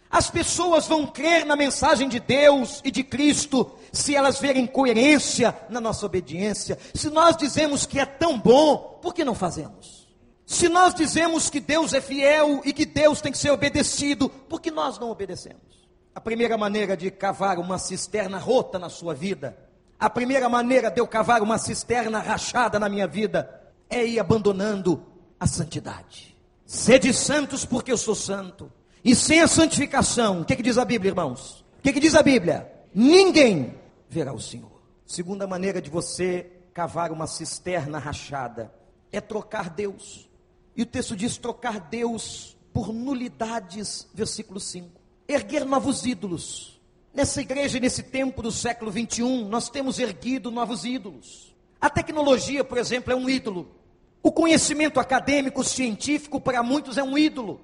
As 0.08 0.30
pessoas 0.30 0.86
vão 0.86 1.04
crer 1.08 1.44
na 1.44 1.56
mensagem 1.56 2.08
de 2.08 2.20
Deus 2.20 2.80
e 2.84 2.92
de 2.92 3.02
Cristo 3.02 3.76
se 3.92 4.14
elas 4.14 4.38
verem 4.38 4.64
coerência 4.64 5.58
na 5.68 5.80
nossa 5.80 6.06
obediência. 6.06 6.78
Se 6.94 7.10
nós 7.10 7.36
dizemos 7.36 7.84
que 7.84 7.98
é 7.98 8.06
tão 8.06 8.38
bom, 8.38 9.00
por 9.02 9.12
que 9.12 9.24
não 9.24 9.34
fazemos? 9.34 10.06
Se 10.46 10.68
nós 10.68 10.94
dizemos 10.94 11.50
que 11.50 11.58
Deus 11.58 11.92
é 11.92 12.00
fiel 12.00 12.62
e 12.64 12.72
que 12.72 12.86
Deus 12.86 13.20
tem 13.20 13.32
que 13.32 13.38
ser 13.38 13.50
obedecido, 13.50 14.28
por 14.28 14.60
que 14.60 14.70
nós 14.70 15.00
não 15.00 15.10
obedecemos? 15.10 15.84
A 16.14 16.20
primeira 16.20 16.56
maneira 16.56 16.96
de 16.96 17.10
cavar 17.10 17.58
uma 17.58 17.76
cisterna 17.76 18.38
rota 18.38 18.78
na 18.78 18.88
sua 18.88 19.12
vida 19.12 19.65
a 19.98 20.10
primeira 20.10 20.48
maneira 20.48 20.90
de 20.90 21.00
eu 21.00 21.06
cavar 21.06 21.42
uma 21.42 21.58
cisterna 21.58 22.18
rachada 22.18 22.78
na 22.78 22.88
minha 22.88 23.06
vida 23.06 23.48
é 23.88 24.04
ir 24.04 24.18
abandonando 24.18 25.02
a 25.40 25.46
santidade. 25.46 26.36
Sede 26.66 27.14
santos 27.14 27.64
porque 27.64 27.92
eu 27.92 27.96
sou 27.96 28.14
santo. 28.14 28.70
E 29.04 29.14
sem 29.14 29.40
a 29.40 29.48
santificação, 29.48 30.40
o 30.40 30.44
que, 30.44 30.56
que 30.56 30.62
diz 30.62 30.76
a 30.76 30.84
Bíblia, 30.84 31.10
irmãos? 31.10 31.64
O 31.78 31.82
que, 31.82 31.92
que 31.92 32.00
diz 32.00 32.14
a 32.14 32.22
Bíblia? 32.22 32.70
Ninguém 32.92 33.74
verá 34.08 34.32
o 34.32 34.40
Senhor. 34.40 34.82
Segunda 35.06 35.46
maneira 35.46 35.80
de 35.80 35.88
você 35.88 36.50
cavar 36.74 37.12
uma 37.12 37.26
cisterna 37.26 37.98
rachada 37.98 38.72
é 39.12 39.20
trocar 39.20 39.70
Deus. 39.70 40.28
E 40.76 40.82
o 40.82 40.86
texto 40.86 41.16
diz 41.16 41.38
trocar 41.38 41.80
Deus 41.80 42.56
por 42.72 42.92
nulidades, 42.92 44.06
versículo 44.12 44.60
5. 44.60 44.90
Erguer 45.28 45.64
novos 45.64 46.04
ídolos 46.04 46.75
Nessa 47.16 47.40
igreja, 47.40 47.80
nesse 47.80 48.02
tempo 48.02 48.42
do 48.42 48.52
século 48.52 48.90
21, 48.90 49.48
nós 49.48 49.70
temos 49.70 49.98
erguido 49.98 50.50
novos 50.50 50.84
ídolos. 50.84 51.56
A 51.80 51.88
tecnologia, 51.88 52.62
por 52.62 52.76
exemplo, 52.76 53.10
é 53.10 53.16
um 53.16 53.26
ídolo. 53.26 53.74
O 54.22 54.30
conhecimento 54.30 55.00
acadêmico, 55.00 55.64
científico, 55.64 56.38
para 56.38 56.62
muitos 56.62 56.98
é 56.98 57.02
um 57.02 57.16
ídolo. 57.16 57.62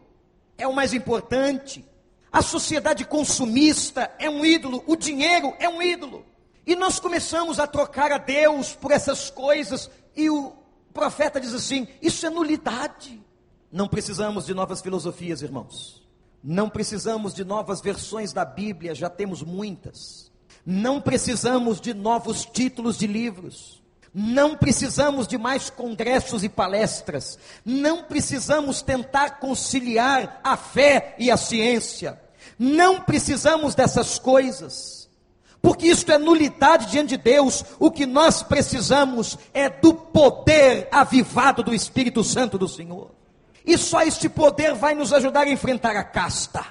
É 0.56 0.66
o 0.66 0.72
mais 0.72 0.94
importante. 0.94 1.84
A 2.32 2.40
sociedade 2.40 3.04
consumista 3.04 4.10
é 4.18 4.30
um 4.30 4.42
ídolo. 4.42 4.82
O 4.86 4.96
dinheiro 4.96 5.52
é 5.58 5.68
um 5.68 5.82
ídolo. 5.82 6.24
E 6.66 6.74
nós 6.74 6.98
começamos 6.98 7.60
a 7.60 7.66
trocar 7.66 8.10
a 8.10 8.16
Deus 8.16 8.74
por 8.74 8.90
essas 8.90 9.28
coisas. 9.28 9.90
E 10.16 10.30
o 10.30 10.54
profeta 10.94 11.38
diz 11.38 11.52
assim: 11.52 11.86
isso 12.00 12.24
é 12.24 12.30
nulidade. 12.30 13.20
Não 13.70 13.86
precisamos 13.86 14.46
de 14.46 14.54
novas 14.54 14.80
filosofias, 14.80 15.42
irmãos. 15.42 16.01
Não 16.42 16.68
precisamos 16.68 17.32
de 17.32 17.44
novas 17.44 17.80
versões 17.80 18.32
da 18.32 18.44
Bíblia, 18.44 18.94
já 18.94 19.08
temos 19.08 19.42
muitas. 19.42 20.30
Não 20.66 21.00
precisamos 21.00 21.80
de 21.80 21.94
novos 21.94 22.44
títulos 22.44 22.98
de 22.98 23.06
livros. 23.06 23.82
Não 24.14 24.56
precisamos 24.56 25.26
de 25.26 25.38
mais 25.38 25.70
congressos 25.70 26.44
e 26.44 26.48
palestras. 26.48 27.38
Não 27.64 28.04
precisamos 28.04 28.82
tentar 28.82 29.38
conciliar 29.38 30.40
a 30.44 30.56
fé 30.56 31.14
e 31.18 31.30
a 31.30 31.36
ciência. 31.36 32.20
Não 32.58 33.00
precisamos 33.00 33.74
dessas 33.74 34.18
coisas. 34.18 35.08
Porque 35.62 35.86
isto 35.86 36.10
é 36.10 36.18
nulidade 36.18 36.90
diante 36.90 37.16
de 37.16 37.22
Deus. 37.22 37.64
O 37.78 37.90
que 37.90 38.04
nós 38.04 38.42
precisamos 38.42 39.38
é 39.54 39.70
do 39.70 39.94
poder 39.94 40.88
avivado 40.90 41.62
do 41.62 41.72
Espírito 41.72 42.22
Santo 42.22 42.58
do 42.58 42.68
Senhor. 42.68 43.21
E 43.64 43.78
só 43.78 44.02
este 44.02 44.28
poder 44.28 44.74
vai 44.74 44.94
nos 44.94 45.12
ajudar 45.12 45.46
a 45.46 45.50
enfrentar 45.50 45.96
a 45.96 46.04
casta. 46.04 46.64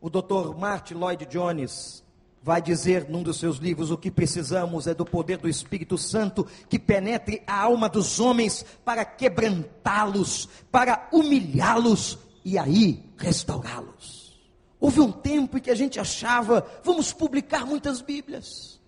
O 0.00 0.10
Dr. 0.10 0.56
Martin 0.56 0.94
Lloyd 0.94 1.26
Jones 1.26 2.02
vai 2.42 2.60
dizer 2.60 3.08
num 3.08 3.22
dos 3.22 3.38
seus 3.38 3.58
livros: 3.58 3.90
o 3.90 3.96
que 3.96 4.10
precisamos 4.10 4.86
é 4.86 4.94
do 4.94 5.04
poder 5.04 5.38
do 5.38 5.48
Espírito 5.48 5.96
Santo 5.96 6.46
que 6.68 6.78
penetre 6.78 7.42
a 7.46 7.60
alma 7.60 7.88
dos 7.88 8.18
homens 8.20 8.64
para 8.84 9.04
quebrantá-los, 9.04 10.48
para 10.70 11.08
humilhá-los 11.12 12.18
e 12.44 12.58
aí 12.58 13.02
restaurá-los. 13.16 14.40
Houve 14.80 15.00
um 15.00 15.12
tempo 15.12 15.56
em 15.56 15.60
que 15.60 15.70
a 15.70 15.76
gente 15.76 16.00
achava, 16.00 16.66
vamos 16.82 17.12
publicar 17.12 17.64
muitas 17.64 18.02
Bíblias, 18.02 18.80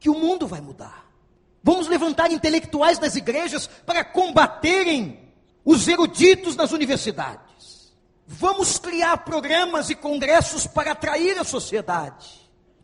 que 0.00 0.08
o 0.08 0.18
mundo 0.18 0.46
vai 0.46 0.62
mudar. 0.62 1.06
Vamos 1.62 1.86
levantar 1.86 2.32
intelectuais 2.32 2.98
nas 2.98 3.14
igrejas 3.14 3.66
para 3.66 4.02
combaterem 4.02 5.21
os 5.64 5.86
eruditos 5.88 6.56
nas 6.56 6.72
universidades. 6.72 7.92
Vamos 8.26 8.78
criar 8.78 9.18
programas 9.18 9.90
e 9.90 9.94
congressos 9.94 10.66
para 10.66 10.92
atrair 10.92 11.38
a 11.38 11.44
sociedade. 11.44 12.42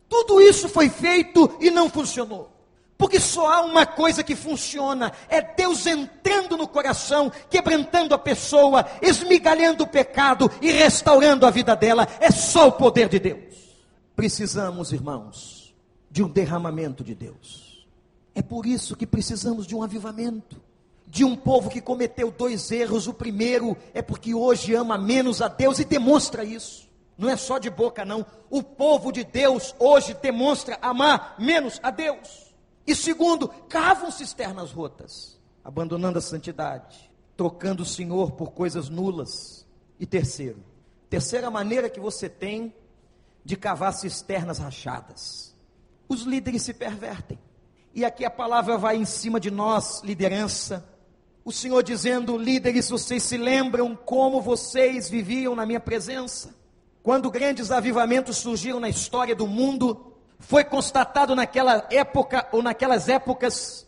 Tudo 0.09 0.41
isso 0.41 0.69
foi 0.69 0.89
feito 0.89 1.57
e 1.61 1.71
não 1.71 1.89
funcionou. 1.89 2.59
Porque 2.99 3.21
só 3.21 3.47
há 3.47 3.61
uma 3.61 3.87
coisa 3.87 4.25
que 4.25 4.35
funciona: 4.35 5.13
é 5.29 5.41
Deus 5.41 5.87
entrando 5.87 6.57
no 6.57 6.67
coração, 6.67 7.31
quebrantando 7.49 8.13
a 8.13 8.19
pessoa, 8.19 8.85
esmigalhando 9.01 9.85
o 9.85 9.87
pecado 9.87 10.51
e 10.61 10.73
restaurando 10.73 11.47
a 11.47 11.51
vida 11.51 11.77
dela. 11.77 12.09
É 12.19 12.33
só 12.33 12.69
o 12.69 12.73
poder 12.73 13.09
de 13.09 13.21
Deus. 13.21 13.55
Precisamos, 14.17 14.93
irmãos, 14.93 15.73
de 16.11 16.25
um 16.25 16.29
derramamento 16.29 17.05
de 17.05 17.15
Deus. 17.15 17.87
É 18.35 18.43
por 18.43 18.67
isso 18.67 18.97
que 18.97 19.07
precisamos 19.07 19.65
de 19.65 19.77
um 19.77 19.83
avivamento. 19.83 20.61
De 21.11 21.25
um 21.25 21.35
povo 21.35 21.71
que 21.71 21.81
cometeu 21.81 22.31
dois 22.31 22.71
erros. 22.71 23.07
O 23.07 23.15
primeiro 23.15 23.77
é 23.95 24.03
porque 24.03 24.35
hoje 24.35 24.75
ama 24.75 24.99
menos 24.99 25.41
a 25.41 25.49
Deus 25.49 25.79
e 25.79 25.85
demonstra 25.85 26.45
isso. 26.45 26.87
Não 27.17 27.29
é 27.29 27.37
só 27.37 27.59
de 27.59 27.69
boca, 27.69 28.05
não. 28.05 28.25
O 28.49 28.63
povo 28.63 29.11
de 29.11 29.25
Deus 29.25 29.75
hoje 29.79 30.15
demonstra 30.15 30.79
amar 30.81 31.35
menos 31.39 31.81
a 31.83 31.91
Deus. 31.91 32.55
E 32.87 32.95
segundo, 32.95 33.49
cavam 33.69 34.11
cisternas 34.11 34.71
rotas, 34.71 35.39
abandonando 35.65 36.19
a 36.19 36.23
santidade, 36.23 37.11
trocando 37.37 37.83
o 37.83 37.87
Senhor 37.87 38.33
por 38.33 38.53
coisas 38.53 38.89
nulas. 38.89 39.67
E 39.99 40.07
terceiro, 40.07 40.63
terceira 41.11 41.51
maneira 41.51 41.91
que 41.91 41.99
você 41.99 42.29
tem 42.29 42.73
de 43.45 43.57
cavar 43.57 43.93
cisternas 43.95 44.59
rachadas. 44.59 45.57
Os 46.09 46.23
líderes 46.23 46.63
se 46.63 46.73
pervertem. 46.73 47.39
E 47.93 48.05
aqui 48.05 48.25
a 48.25 48.31
palavra 48.31 48.79
vai 48.79 48.97
em 48.97 49.05
cima 49.05 49.41
de 49.41 49.51
nós, 49.51 50.03
liderança. 50.05 50.87
O 51.49 51.51
Senhor 51.51 51.83
dizendo, 51.83 52.37
líderes, 52.37 52.91
vocês 52.91 53.23
se 53.23 53.39
lembram 53.39 53.97
como 53.97 54.39
vocês 54.39 55.09
viviam 55.09 55.57
na 55.57 55.65
minha 55.65 55.81
presença? 55.81 56.55
Quando 57.03 57.31
grandes 57.31 57.71
avivamentos 57.71 58.37
surgiram 58.37 58.79
na 58.79 58.91
história 58.91 59.35
do 59.35 59.47
mundo, 59.47 60.13
foi 60.39 60.63
constatado 60.63 61.35
naquela 61.35 61.87
época 61.91 62.47
ou 62.53 62.63
naquelas 62.63 63.09
épocas 63.09 63.87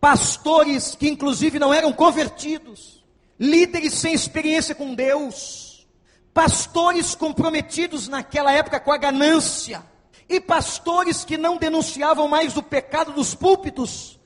pastores 0.00 0.94
que 0.94 1.08
inclusive 1.08 1.58
não 1.58 1.74
eram 1.74 1.92
convertidos, 1.92 3.04
líderes 3.40 3.94
sem 3.94 4.14
experiência 4.14 4.72
com 4.72 4.94
Deus, 4.94 5.88
pastores 6.32 7.16
comprometidos 7.16 8.06
naquela 8.06 8.52
época 8.52 8.78
com 8.78 8.92
a 8.92 8.96
ganância, 8.96 9.82
e 10.28 10.40
pastores 10.40 11.24
que 11.24 11.36
não 11.36 11.56
denunciavam 11.56 12.28
mais 12.28 12.56
o 12.56 12.62
pecado 12.62 13.10
dos 13.10 13.34
púlpitos. 13.34 14.19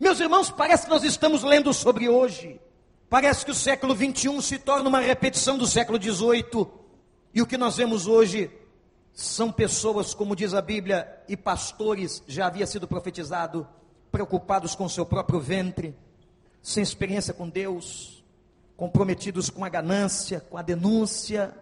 Meus 0.00 0.18
irmãos, 0.18 0.50
parece 0.50 0.84
que 0.84 0.90
nós 0.90 1.04
estamos 1.04 1.42
lendo 1.42 1.74
sobre 1.74 2.08
hoje. 2.08 2.58
Parece 3.10 3.44
que 3.44 3.50
o 3.50 3.54
século 3.54 3.94
21 3.94 4.40
se 4.40 4.58
torna 4.58 4.88
uma 4.88 4.98
repetição 4.98 5.58
do 5.58 5.66
século 5.66 5.98
18. 5.98 6.70
E 7.34 7.42
o 7.42 7.46
que 7.46 7.58
nós 7.58 7.76
vemos 7.76 8.06
hoje 8.06 8.50
são 9.12 9.52
pessoas, 9.52 10.14
como 10.14 10.34
diz 10.34 10.54
a 10.54 10.62
Bíblia, 10.62 11.06
e 11.28 11.36
pastores, 11.36 12.22
já 12.26 12.46
havia 12.46 12.66
sido 12.66 12.88
profetizado, 12.88 13.68
preocupados 14.10 14.74
com 14.74 14.88
seu 14.88 15.04
próprio 15.04 15.38
ventre, 15.38 15.94
sem 16.62 16.82
experiência 16.82 17.34
com 17.34 17.46
Deus, 17.46 18.24
comprometidos 18.78 19.50
com 19.50 19.66
a 19.66 19.68
ganância, 19.68 20.40
com 20.40 20.56
a 20.56 20.62
denúncia, 20.62 21.54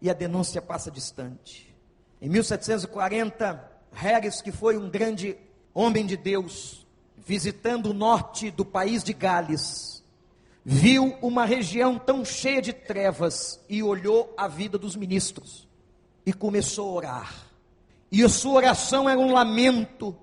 e 0.00 0.08
a 0.08 0.14
denúncia 0.14 0.62
passa 0.62 0.88
distante. 0.88 1.74
Em 2.20 2.28
1740, 2.28 3.72
Harris, 3.90 4.40
que 4.40 4.52
foi 4.52 4.76
um 4.76 4.88
grande 4.88 5.36
homem 5.74 6.06
de 6.06 6.16
Deus, 6.16 6.82
visitando 7.24 7.86
o 7.86 7.94
norte 7.94 8.50
do 8.50 8.64
país 8.64 9.04
de 9.04 9.12
Gales, 9.12 10.02
viu 10.64 11.16
uma 11.22 11.44
região 11.44 11.98
tão 11.98 12.24
cheia 12.24 12.62
de 12.62 12.72
trevas 12.72 13.60
e 13.68 13.82
olhou 13.82 14.32
a 14.36 14.48
vida 14.48 14.78
dos 14.78 14.96
ministros 14.96 15.66
e 16.24 16.32
começou 16.32 16.88
a 16.88 16.92
orar. 16.92 17.34
E 18.10 18.22
a 18.22 18.28
sua 18.28 18.54
oração 18.54 19.08
era 19.08 19.18
um 19.18 19.32
lamento. 19.32 20.14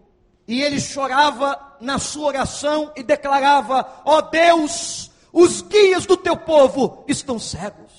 E 0.48 0.62
ele 0.62 0.80
chorava 0.80 1.78
na 1.80 2.00
sua 2.00 2.28
oração 2.28 2.92
e 2.96 3.04
declarava: 3.04 4.02
Ó 4.06 4.18
oh 4.18 4.22
Deus, 4.22 5.12
os 5.32 5.62
guias 5.62 6.06
do 6.06 6.18
teu 6.18 6.38
povo 6.38 7.04
estão 7.08 7.40
cegos. 7.40 7.92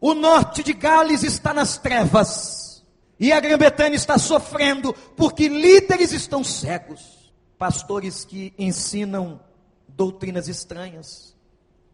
O 0.00 0.14
norte 0.14 0.62
de 0.62 0.72
Gales 0.72 1.22
está 1.22 1.52
nas 1.54 1.78
trevas. 1.78 2.84
E 3.18 3.32
a 3.32 3.40
Grã-Bretanha 3.40 3.94
está 3.94 4.18
sofrendo 4.18 4.94
porque 5.16 5.48
líderes 5.48 6.12
estão 6.12 6.44
cegos. 6.44 7.15
Pastores 7.58 8.24
que 8.24 8.52
ensinam 8.58 9.40
doutrinas 9.88 10.46
estranhas, 10.46 11.34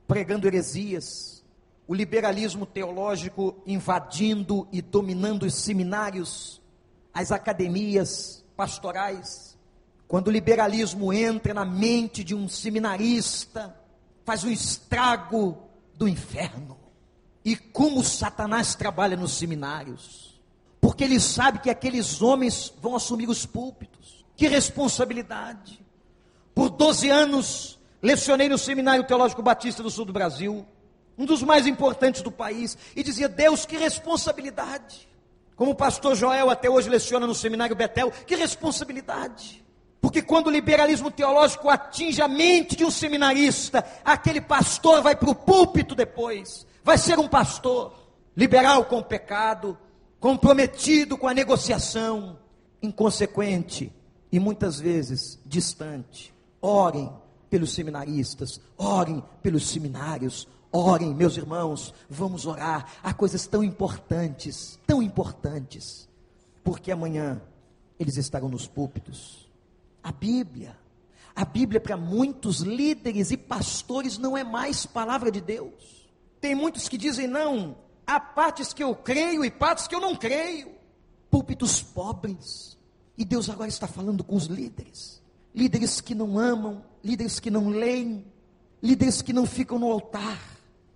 pregando 0.06 0.46
heresias, 0.46 1.44
o 1.86 1.94
liberalismo 1.94 2.66
teológico 2.66 3.62
invadindo 3.66 4.66
e 4.72 4.80
dominando 4.80 5.44
os 5.44 5.54
seminários, 5.54 6.60
as 7.12 7.30
academias 7.30 8.44
pastorais. 8.56 9.56
Quando 10.08 10.28
o 10.28 10.30
liberalismo 10.30 11.12
entra 11.12 11.54
na 11.54 11.64
mente 11.64 12.24
de 12.24 12.34
um 12.34 12.48
seminarista, 12.48 13.76
faz 14.24 14.44
um 14.44 14.50
estrago 14.50 15.58
do 15.94 16.08
inferno. 16.08 16.78
E 17.44 17.56
como 17.56 18.04
Satanás 18.04 18.74
trabalha 18.74 19.16
nos 19.16 19.32
seminários, 19.32 20.40
porque 20.80 21.04
ele 21.04 21.18
sabe 21.18 21.58
que 21.60 21.70
aqueles 21.70 22.22
homens 22.22 22.72
vão 22.80 22.94
assumir 22.94 23.28
os 23.28 23.44
púlpitos. 23.44 24.21
Que 24.36 24.48
responsabilidade! 24.48 25.80
Por 26.54 26.70
12 26.70 27.10
anos, 27.10 27.78
lecionei 28.00 28.48
no 28.48 28.58
Seminário 28.58 29.04
Teológico 29.04 29.42
Batista 29.42 29.82
do 29.82 29.90
Sul 29.90 30.04
do 30.04 30.12
Brasil 30.12 30.66
um 31.16 31.26
dos 31.26 31.42
mais 31.42 31.66
importantes 31.66 32.22
do 32.22 32.30
país, 32.30 32.76
e 32.96 33.02
dizia: 33.02 33.28
Deus, 33.28 33.66
que 33.66 33.76
responsabilidade. 33.76 35.08
Como 35.54 35.72
o 35.72 35.76
pastor 35.76 36.16
Joel 36.16 36.50
até 36.50 36.68
hoje 36.68 36.88
leciona 36.88 37.26
no 37.26 37.34
seminário 37.34 37.76
Betel, 37.76 38.10
que 38.26 38.34
responsabilidade. 38.34 39.62
Porque 40.00 40.20
quando 40.20 40.48
o 40.48 40.50
liberalismo 40.50 41.10
teológico 41.10 41.68
atinge 41.68 42.20
a 42.20 42.26
mente 42.26 42.74
de 42.74 42.84
um 42.84 42.90
seminarista, 42.90 43.84
aquele 44.04 44.40
pastor 44.40 45.00
vai 45.00 45.14
para 45.14 45.30
o 45.30 45.34
púlpito 45.34 45.94
depois, 45.94 46.66
vai 46.82 46.98
ser 46.98 47.18
um 47.18 47.28
pastor 47.28 47.94
liberal 48.36 48.86
com 48.86 48.98
o 48.98 49.04
pecado, 49.04 49.78
comprometido 50.18 51.16
com 51.16 51.28
a 51.28 51.34
negociação, 51.34 52.38
inconsequente 52.82 53.92
e 54.32 54.40
muitas 54.40 54.80
vezes 54.80 55.38
distante. 55.46 56.34
Orem 56.60 57.12
pelos 57.48 57.74
seminaristas, 57.74 58.60
orem 58.76 59.22
pelos 59.42 59.68
seminários, 59.68 60.48
Orem, 60.72 61.14
meus 61.14 61.36
irmãos, 61.36 61.92
vamos 62.08 62.46
orar. 62.46 62.86
Há 63.02 63.12
coisas 63.12 63.46
tão 63.46 63.62
importantes, 63.62 64.80
tão 64.86 65.02
importantes, 65.02 66.08
porque 66.64 66.90
amanhã 66.90 67.42
eles 68.00 68.16
estarão 68.16 68.48
nos 68.48 68.66
púlpitos. 68.66 69.46
A 70.02 70.10
Bíblia, 70.10 70.74
a 71.36 71.44
Bíblia 71.44 71.78
para 71.78 71.94
muitos 71.94 72.60
líderes 72.60 73.30
e 73.30 73.36
pastores 73.36 74.16
não 74.16 74.34
é 74.34 74.42
mais 74.42 74.86
palavra 74.86 75.30
de 75.30 75.42
Deus. 75.42 76.08
Tem 76.40 76.54
muitos 76.54 76.88
que 76.88 76.96
dizem 76.96 77.26
não, 77.26 77.76
há 78.06 78.18
partes 78.18 78.72
que 78.72 78.82
eu 78.82 78.94
creio 78.94 79.44
e 79.44 79.50
partes 79.50 79.86
que 79.86 79.94
eu 79.94 80.00
não 80.00 80.16
creio. 80.16 80.72
Púlpitos 81.30 81.82
pobres. 81.82 82.78
E 83.22 83.24
Deus 83.24 83.48
agora 83.48 83.68
está 83.68 83.86
falando 83.86 84.24
com 84.24 84.34
os 84.34 84.46
líderes. 84.46 85.22
Líderes 85.54 86.00
que 86.00 86.12
não 86.12 86.36
amam, 86.36 86.82
líderes 87.04 87.38
que 87.38 87.52
não 87.52 87.68
leem, 87.68 88.26
líderes 88.82 89.22
que 89.22 89.32
não 89.32 89.46
ficam 89.46 89.78
no 89.78 89.92
altar 89.92 90.40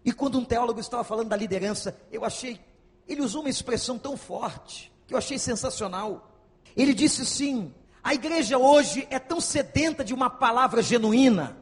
e 0.04 0.12
quando 0.12 0.38
um 0.38 0.44
teólogo 0.44 0.80
estava 0.80 1.02
falando 1.02 1.28
da 1.30 1.36
liderança, 1.36 1.96
eu 2.12 2.24
achei, 2.24 2.60
ele 3.08 3.22
usou 3.22 3.42
uma 3.42 3.50
expressão 3.50 3.96
tão 3.96 4.16
forte, 4.16 4.92
que 5.04 5.12
eu 5.12 5.18
achei 5.18 5.36
sensacional. 5.36 6.32
Ele 6.76 6.94
disse 6.94 7.22
assim: 7.22 7.74
a 8.04 8.14
igreja 8.14 8.56
hoje 8.56 9.04
é 9.10 9.18
tão 9.18 9.40
sedenta 9.40 10.04
de 10.04 10.14
uma 10.14 10.30
palavra 10.30 10.80
genuína, 10.80 11.56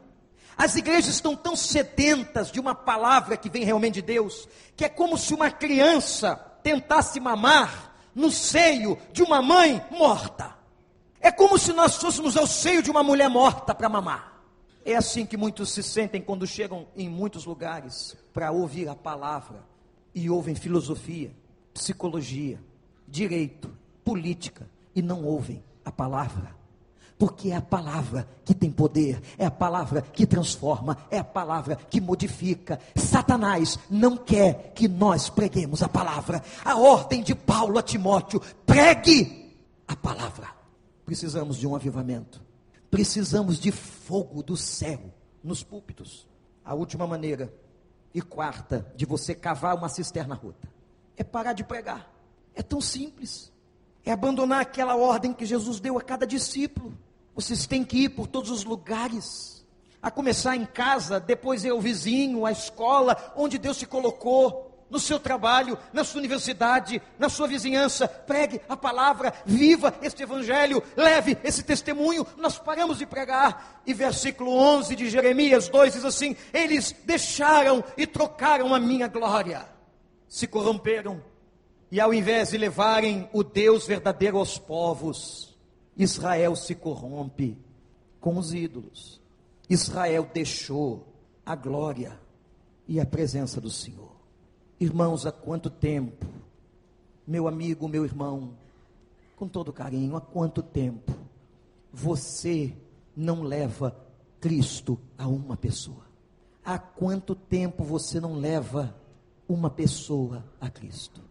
as 0.59 0.77
igrejas 0.77 1.15
estão 1.15 1.35
tão 1.35 1.57
sedentas 1.57 2.51
de 2.51 2.61
uma 2.61 2.75
palavra 2.75 3.37
que 3.37 3.49
vem 3.51 3.65
realmente 3.65 3.95
de 3.95 4.03
Deus, 4.03 4.49
que 4.75 4.85
é 4.85 4.89
como 4.91 5.17
se 5.17 5.35
uma 5.35 5.51
criança 5.51 6.37
tentasse 6.63 7.19
mamar 7.21 7.94
no 8.15 8.31
seio 8.31 8.99
de 9.13 9.23
uma 9.23 9.43
mãe 9.43 9.85
morta. 9.91 10.57
É 11.21 11.31
como 11.33 11.59
se 11.59 11.73
nós 11.73 11.97
fôssemos 11.97 12.37
ao 12.37 12.47
seio 12.47 12.83
de 12.83 12.91
uma 12.91 13.03
mulher 13.03 13.29
morta 13.29 13.75
para 13.75 13.89
mamar. 13.89 14.43
É 14.85 14.95
assim 14.95 15.25
que 15.25 15.37
muitos 15.37 15.71
se 15.71 15.83
sentem 15.83 16.21
quando 16.21 16.47
chegam 16.47 16.87
em 16.95 17.09
muitos 17.09 17.47
lugares 17.47 18.15
para 18.33 18.53
ouvir 18.53 18.89
a 18.89 18.95
palavra 18.95 19.65
e 20.15 20.29
ouvem 20.29 20.55
filosofia, 20.55 21.35
psicologia, 21.73 22.61
direito, 23.09 23.75
política 24.05 24.69
e 24.95 25.01
não 25.01 25.25
ouvem 25.25 25.65
a 25.85 25.91
palavra. 25.91 26.55
Porque 27.19 27.51
é 27.51 27.57
a 27.57 27.63
palavra 27.63 28.29
que 28.45 28.53
tem 28.53 28.71
poder, 28.71 29.23
é 29.39 29.47
a 29.47 29.51
palavra 29.51 30.03
que 30.03 30.27
transforma, 30.27 30.99
é 31.11 31.19
a 31.19 31.25
palavra 31.25 31.77
que 31.77 32.01
modifica. 32.01 32.81
Satanás 32.97 33.79
não 33.89 34.17
quer 34.17 34.73
que 34.75 34.89
nós 34.89 35.31
preguemos 35.31 35.83
a 35.83 35.89
palavra. 35.89 36.43
A 36.65 36.77
ordem 36.77 37.23
de 37.23 37.35
Paulo 37.35 37.79
a 37.79 37.83
Timóteo: 37.83 38.41
pregue 38.67 39.55
a 39.87 39.95
palavra. 39.95 40.49
Precisamos 41.05 41.57
de 41.57 41.67
um 41.67 41.77
avivamento. 41.77 42.43
Precisamos 42.91 43.59
de 43.59 43.71
fogo 43.71 44.43
do 44.43 44.57
céu 44.57 45.01
nos 45.43 45.63
púlpitos. 45.63 46.27
A 46.65 46.75
última 46.75 47.07
maneira 47.07 47.53
e 48.13 48.23
quarta 48.23 48.87
de 48.97 49.05
você 49.05 49.35
cavar 49.35 49.77
uma 49.77 49.89
cisterna 49.89 50.35
rota 50.35 50.69
é 51.17 51.23
parar 51.23 51.53
de 51.53 51.63
pregar. 51.63 52.13
É 52.55 52.63
tão 52.63 52.81
simples. 52.81 53.53
É 54.05 54.13
abandonar 54.13 54.61
aquela 54.61 54.97
ordem 54.97 55.33
que 55.33 55.47
Jesus 55.47 55.81
deu 55.81 55.97
a 55.97 56.03
cada 56.03 56.27
discípulo. 56.27 56.97
Vocês 57.35 57.67
têm 57.67 57.85
que 57.85 58.05
ir 58.05 58.09
por 58.11 58.27
todos 58.27 58.51
os 58.51 58.65
lugares, 58.65 59.65
a 60.01 60.11
começar 60.11 60.55
em 60.55 60.65
casa, 60.65 61.19
depois 61.19 61.65
é 61.65 61.73
o 61.73 61.81
vizinho, 61.81 62.45
a 62.45 62.53
escola, 62.53 63.33
onde 63.35 63.59
Deus 63.59 63.79
se 63.79 63.87
colocou 63.87 64.75
no 64.91 65.01
seu 65.01 65.19
trabalho, 65.19 65.77
na 65.93 66.05
sua 66.05 66.21
universidade, 66.21 67.03
na 67.19 67.29
sua 67.29 67.49
vizinhança, 67.49 68.07
pregue 68.07 68.61
a 68.69 68.77
palavra, 68.77 69.33
viva 69.45 69.93
este 70.03 70.23
evangelho, 70.23 70.83
leve 70.97 71.37
esse 71.43 71.63
testemunho. 71.63 72.25
Nós 72.37 72.59
paramos 72.59 72.99
de 72.99 73.07
pregar. 73.07 73.83
E 73.85 73.93
versículo 73.93 74.53
11 74.53 74.95
de 74.95 75.11
Jeremias 75.11 75.69
2 75.69 75.95
diz 75.95 76.05
assim: 76.05 76.37
Eles 76.53 76.95
deixaram 77.05 77.83
e 77.97 78.07
trocaram 78.07 78.73
a 78.73 78.79
minha 78.79 79.09
glória, 79.09 79.67
se 80.29 80.47
corromperam, 80.47 81.21
e 81.95 82.01
ao 82.01 82.13
invés 82.13 82.51
de 82.51 82.59
levarem 82.59 83.29
o 83.33 83.45
Deus 83.45 83.87
verdadeiro 83.87 84.39
aos 84.39 84.59
povos, 84.59 85.57
Israel 85.97 86.57
se 86.57 86.75
corrompe 86.75 87.57
com 88.19 88.37
os 88.37 88.53
ídolos. 88.53 89.21
Israel 89.71 90.29
deixou 90.35 91.07
a 91.47 91.55
glória 91.55 92.19
e 92.89 92.99
a 92.99 93.07
presença 93.07 93.61
do 93.61 93.71
Senhor. 93.71 94.11
Irmãos, 94.81 95.25
há 95.25 95.31
quanto 95.31 95.71
tempo, 95.71 96.27
meu 97.25 97.47
amigo, 97.47 97.87
meu 97.87 98.05
irmão, 98.05 98.59
com 99.37 99.47
todo 99.47 99.73
carinho, 99.73 100.17
há 100.17 100.21
quanto 100.21 100.65
tempo 100.65 101.13
você 101.93 102.75
não 103.17 103.45
leva 103.45 103.97
Cristo 104.41 104.99
a 105.17 105.29
uma 105.29 105.57
pessoa? 105.57 106.05
Há 106.65 106.77
quanto 106.77 107.37
tempo 107.37 107.85
você 107.85 108.19
não 108.19 108.35
leva 108.35 108.93
uma 109.49 109.71
pessoa 109.71 110.45
a 110.61 110.69
Cristo? 110.69 111.23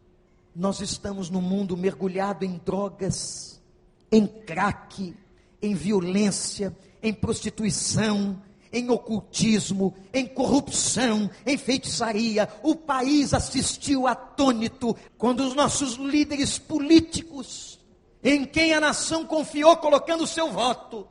Nós 0.56 0.82
estamos 0.82 1.30
no 1.30 1.42
mundo 1.42 1.76
mergulhado 1.76 2.46
em 2.46 2.62
drogas, 2.64 3.60
em 4.12 4.28
crack, 4.28 5.16
em 5.62 5.74
violência, 5.74 6.76
em 7.02 7.12
prostituição, 7.12 8.40
em 8.72 8.90
ocultismo, 8.90 9.96
em 10.14 10.28
corrupção, 10.28 11.30
em 11.46 11.58
feitiçaria. 11.58 12.50
O 12.62 12.76
país 12.76 13.34
assistiu 13.34 14.06
atônito 14.06 14.96
quando 15.18 15.40
os 15.40 15.56
nossos 15.56 15.96
líderes 15.96 16.60
políticos, 16.60 17.80
em 18.24 18.46
quem 18.46 18.74
a 18.74 18.80
nação 18.80 19.26
confiou 19.26 19.78
colocando 19.78 20.28
seu 20.28 20.52
voto, 20.52 21.08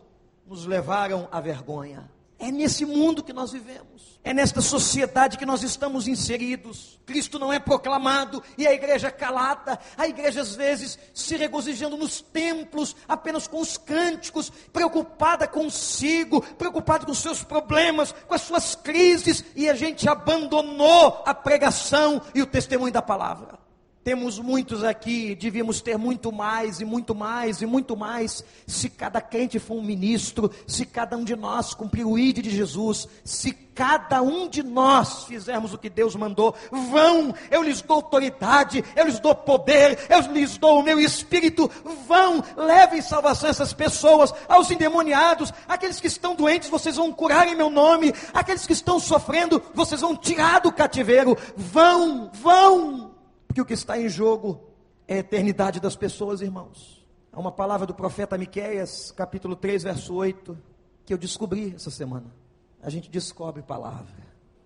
nos 0.46 0.66
levaram 0.66 1.28
à 1.32 1.40
vergonha. 1.40 2.11
É 2.42 2.50
nesse 2.50 2.84
mundo 2.84 3.22
que 3.22 3.32
nós 3.32 3.52
vivemos. 3.52 4.18
É 4.24 4.34
nesta 4.34 4.60
sociedade 4.60 5.38
que 5.38 5.46
nós 5.46 5.62
estamos 5.62 6.08
inseridos. 6.08 6.98
Cristo 7.06 7.38
não 7.38 7.52
é 7.52 7.60
proclamado 7.60 8.42
e 8.58 8.66
a 8.66 8.72
igreja 8.72 9.06
é 9.06 9.10
calada. 9.12 9.78
A 9.96 10.08
igreja 10.08 10.40
às 10.40 10.56
vezes 10.56 10.98
se 11.14 11.36
regozijando 11.36 11.96
nos 11.96 12.20
templos, 12.20 12.96
apenas 13.06 13.46
com 13.46 13.60
os 13.60 13.76
cânticos, 13.76 14.50
preocupada 14.72 15.46
consigo, 15.46 16.42
preocupada 16.56 17.06
com 17.06 17.14
seus 17.14 17.44
problemas, 17.44 18.12
com 18.26 18.34
as 18.34 18.42
suas 18.42 18.74
crises, 18.74 19.44
e 19.54 19.68
a 19.68 19.74
gente 19.74 20.08
abandonou 20.08 21.22
a 21.24 21.32
pregação 21.32 22.20
e 22.34 22.42
o 22.42 22.46
testemunho 22.46 22.92
da 22.92 23.00
palavra. 23.00 23.61
Temos 24.04 24.36
muitos 24.40 24.82
aqui, 24.82 25.36
devíamos 25.36 25.80
ter 25.80 25.96
muito 25.96 26.32
mais 26.32 26.80
e 26.80 26.84
muito 26.84 27.14
mais 27.14 27.62
e 27.62 27.66
muito 27.66 27.96
mais, 27.96 28.44
se 28.66 28.90
cada 28.90 29.20
crente 29.20 29.60
for 29.60 29.74
um 29.74 29.82
ministro, 29.82 30.50
se 30.66 30.84
cada 30.84 31.16
um 31.16 31.22
de 31.22 31.36
nós 31.36 31.72
cumprir 31.72 32.04
o 32.04 32.18
ID 32.18 32.38
de 32.38 32.50
Jesus, 32.50 33.06
se 33.24 33.52
cada 33.52 34.20
um 34.20 34.48
de 34.48 34.60
nós 34.60 35.24
fizermos 35.26 35.72
o 35.72 35.78
que 35.78 35.88
Deus 35.88 36.16
mandou, 36.16 36.52
vão, 36.90 37.32
eu 37.48 37.62
lhes 37.62 37.80
dou 37.80 37.94
autoridade, 37.94 38.84
eu 38.96 39.06
lhes 39.06 39.20
dou 39.20 39.36
poder, 39.36 39.96
eu 40.10 40.20
lhes 40.32 40.58
dou 40.58 40.80
o 40.80 40.82
meu 40.82 40.98
espírito, 40.98 41.70
vão, 42.08 42.42
levem 42.56 43.00
salvação 43.00 43.50
essas 43.50 43.72
pessoas, 43.72 44.34
aos 44.48 44.68
endemoniados, 44.68 45.52
aqueles 45.68 46.00
que 46.00 46.08
estão 46.08 46.34
doentes, 46.34 46.68
vocês 46.68 46.96
vão 46.96 47.12
curar 47.12 47.46
em 47.46 47.54
meu 47.54 47.70
nome, 47.70 48.12
aqueles 48.34 48.66
que 48.66 48.72
estão 48.72 48.98
sofrendo, 48.98 49.62
vocês 49.72 50.00
vão 50.00 50.16
tirar 50.16 50.60
do 50.60 50.72
cativeiro, 50.72 51.38
vão, 51.56 52.32
vão. 52.32 53.11
Porque 53.52 53.60
o 53.60 53.66
que 53.66 53.74
está 53.74 54.00
em 54.00 54.08
jogo 54.08 54.64
é 55.06 55.16
a 55.16 55.18
eternidade 55.18 55.78
das 55.78 55.94
pessoas, 55.94 56.40
irmãos. 56.40 57.06
Há 57.30 57.38
uma 57.38 57.52
palavra 57.52 57.86
do 57.86 57.92
profeta 57.92 58.38
Miqueias, 58.38 59.10
capítulo 59.10 59.54
3, 59.54 59.82
verso 59.82 60.14
8, 60.14 60.56
que 61.04 61.12
eu 61.12 61.18
descobri 61.18 61.74
essa 61.74 61.90
semana. 61.90 62.34
A 62.80 62.88
gente 62.88 63.10
descobre 63.10 63.62
palavra. 63.62 64.16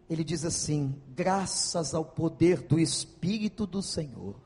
Ele 0.09 0.22
diz 0.22 0.44
assim: 0.44 1.03
graças 1.09 1.94
ao 1.96 2.05
poder 2.05 2.62
do 2.62 2.79
Espírito 2.79 3.66
do 3.66 3.83
Senhor, 3.83 4.37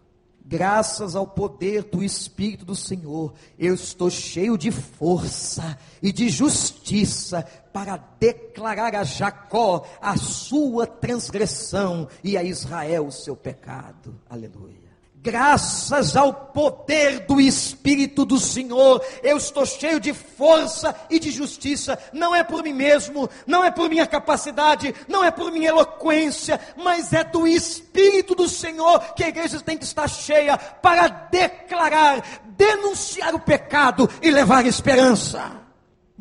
graças 0.51 1.15
ao 1.15 1.29
poder 1.29 1.85
do 1.85 2.03
Espírito 2.03 2.65
do 2.65 2.75
Senhor, 2.75 3.33
eu 3.57 3.73
estou 3.73 4.11
cheio 4.11 4.59
de 4.59 4.73
força 4.73 5.79
e 6.03 6.13
de 6.13 6.29
justiça 6.29 7.47
para 7.73 7.97
declarar 8.19 8.97
a 8.97 9.05
Jacó 9.05 9.87
a 10.03 10.17
sua 10.17 10.89
transgressão 10.89 12.09
e 12.25 12.37
a 12.37 12.43
Israel 12.43 13.07
o 13.07 13.13
seu 13.13 13.37
pecado. 13.37 14.21
Aleluia. 14.29 14.90
Graças 15.23 16.17
ao 16.17 16.33
poder 16.33 17.27
do 17.27 17.41
Espírito 17.41 18.25
do 18.25 18.39
Senhor, 18.39 19.05
eu 19.23 19.37
estou 19.37 19.67
cheio 19.67 20.01
de 20.01 20.15
força 20.15 20.95
e 21.11 21.19
de 21.19 21.31
justiça. 21.31 21.99
Não 22.13 22.35
é 22.35 22.43
por 22.43 22.63
mim 22.63 22.73
mesmo, 22.73 23.29
não 23.47 23.63
é 23.63 23.71
por 23.71 23.89
minha 23.89 24.07
capacidade, 24.07 24.95
não 25.07 25.23
é 25.23 25.31
por 25.31 25.53
minha 25.53 25.69
eloquência, 25.69 26.59
mas 26.77 27.13
é 27.13 27.23
do 27.23 27.47
Espírito 27.47 28.35
do 28.35 28.49
Senhor 28.49 28.99
que 29.15 29.23
a 29.23 29.29
igreja 29.29 29.61
tem 29.61 29.77
que 29.77 29.85
estar 29.85 30.09
cheia 30.09 30.57
para 30.57 31.09
declarar, 31.09 32.43
denunciar 32.57 33.35
o 33.35 33.41
pecado 33.41 34.09
e 34.23 34.31
levar 34.31 34.65
esperança 34.65 35.61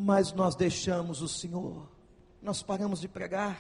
mas 0.02 0.32
nós 0.32 0.56
deixamos 0.56 1.22
o 1.22 1.28
Senhor, 1.28 1.86
nós 2.42 2.64
paramos 2.64 3.02
de 3.02 3.08
pregar, 3.10 3.60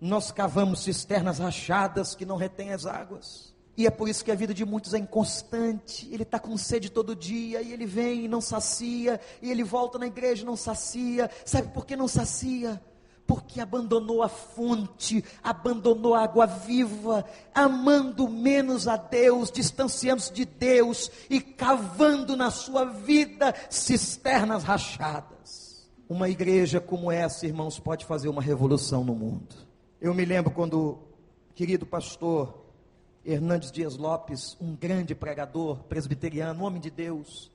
nós 0.00 0.32
cavamos 0.32 0.82
cisternas 0.82 1.38
rachadas 1.38 2.12
que 2.12 2.26
não 2.26 2.36
retêm 2.36 2.72
as 2.72 2.86
águas. 2.86 3.55
E 3.76 3.86
é 3.86 3.90
por 3.90 4.08
isso 4.08 4.24
que 4.24 4.32
a 4.32 4.34
vida 4.34 4.54
de 4.54 4.64
muitos 4.64 4.94
é 4.94 4.98
inconstante. 4.98 6.08
Ele 6.10 6.22
está 6.22 6.38
com 6.38 6.56
sede 6.56 6.90
todo 6.90 7.14
dia, 7.14 7.60
e 7.60 7.72
ele 7.72 7.84
vem 7.84 8.24
e 8.24 8.28
não 8.28 8.40
sacia, 8.40 9.20
e 9.42 9.50
ele 9.50 9.62
volta 9.62 9.98
na 9.98 10.06
igreja 10.06 10.42
e 10.42 10.46
não 10.46 10.56
sacia. 10.56 11.30
Sabe 11.44 11.68
por 11.68 11.84
que 11.84 11.94
não 11.94 12.08
sacia? 12.08 12.80
Porque 13.26 13.60
abandonou 13.60 14.22
a 14.22 14.28
fonte, 14.28 15.22
abandonou 15.42 16.14
a 16.14 16.22
água 16.22 16.46
viva, 16.46 17.24
amando 17.52 18.28
menos 18.28 18.88
a 18.88 18.96
Deus, 18.96 19.50
distanciando-se 19.50 20.32
de 20.32 20.46
Deus 20.46 21.10
e 21.28 21.40
cavando 21.40 22.36
na 22.36 22.50
sua 22.50 22.84
vida 22.84 23.52
cisternas 23.68 24.62
rachadas. 24.62 25.86
Uma 26.08 26.30
igreja 26.30 26.80
como 26.80 27.10
essa, 27.10 27.46
irmãos, 27.46 27.80
pode 27.80 28.06
fazer 28.06 28.28
uma 28.28 28.40
revolução 28.40 29.04
no 29.04 29.14
mundo. 29.14 29.56
Eu 30.00 30.14
me 30.14 30.24
lembro 30.24 30.52
quando 30.52 30.98
querido 31.52 31.84
pastor 31.84 32.65
Hernandes 33.28 33.72
Dias 33.72 33.96
Lopes, 33.96 34.56
um 34.60 34.76
grande 34.76 35.12
pregador 35.12 35.82
presbiteriano, 35.88 36.64
homem 36.64 36.80
de 36.80 36.90
Deus, 36.90 37.50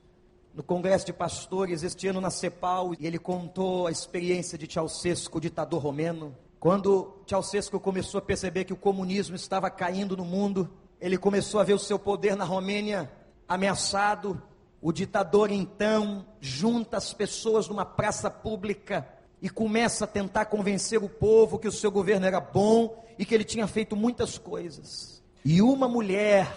no 0.53 0.61
congresso 0.61 1.05
de 1.05 1.13
pastores 1.13 1.81
este 1.81 2.09
ano 2.09 2.19
na 2.19 2.29
CEPAL, 2.29 2.93
e 2.99 3.07
ele 3.07 3.17
contou 3.17 3.87
a 3.87 3.91
experiência 3.91 4.57
de 4.57 4.71
Ceausescu, 4.71 5.39
ditador 5.39 5.81
romeno. 5.81 6.35
Quando 6.59 7.23
Ceausescu 7.25 7.79
começou 7.79 8.17
a 8.17 8.21
perceber 8.21 8.65
que 8.65 8.73
o 8.73 8.77
comunismo 8.77 9.33
estava 9.33 9.69
caindo 9.69 10.17
no 10.17 10.25
mundo, 10.25 10.69
ele 10.99 11.17
começou 11.17 11.61
a 11.61 11.63
ver 11.63 11.73
o 11.73 11.79
seu 11.79 11.97
poder 11.97 12.35
na 12.35 12.43
Romênia 12.43 13.09
ameaçado, 13.47 14.41
o 14.81 14.91
ditador 14.91 15.51
então 15.51 16.25
junta 16.41 16.97
as 16.97 17.13
pessoas 17.13 17.69
numa 17.69 17.85
praça 17.85 18.29
pública 18.29 19.07
e 19.41 19.49
começa 19.49 20.03
a 20.03 20.07
tentar 20.07 20.45
convencer 20.45 21.01
o 21.01 21.07
povo 21.07 21.57
que 21.57 21.67
o 21.67 21.71
seu 21.71 21.89
governo 21.89 22.25
era 22.25 22.41
bom 22.41 23.05
e 23.17 23.25
que 23.25 23.33
ele 23.33 23.45
tinha 23.45 23.67
feito 23.67 23.95
muitas 23.95 24.37
coisas. 24.37 25.10
E 25.43 25.61
uma 25.61 25.87
mulher, 25.87 26.51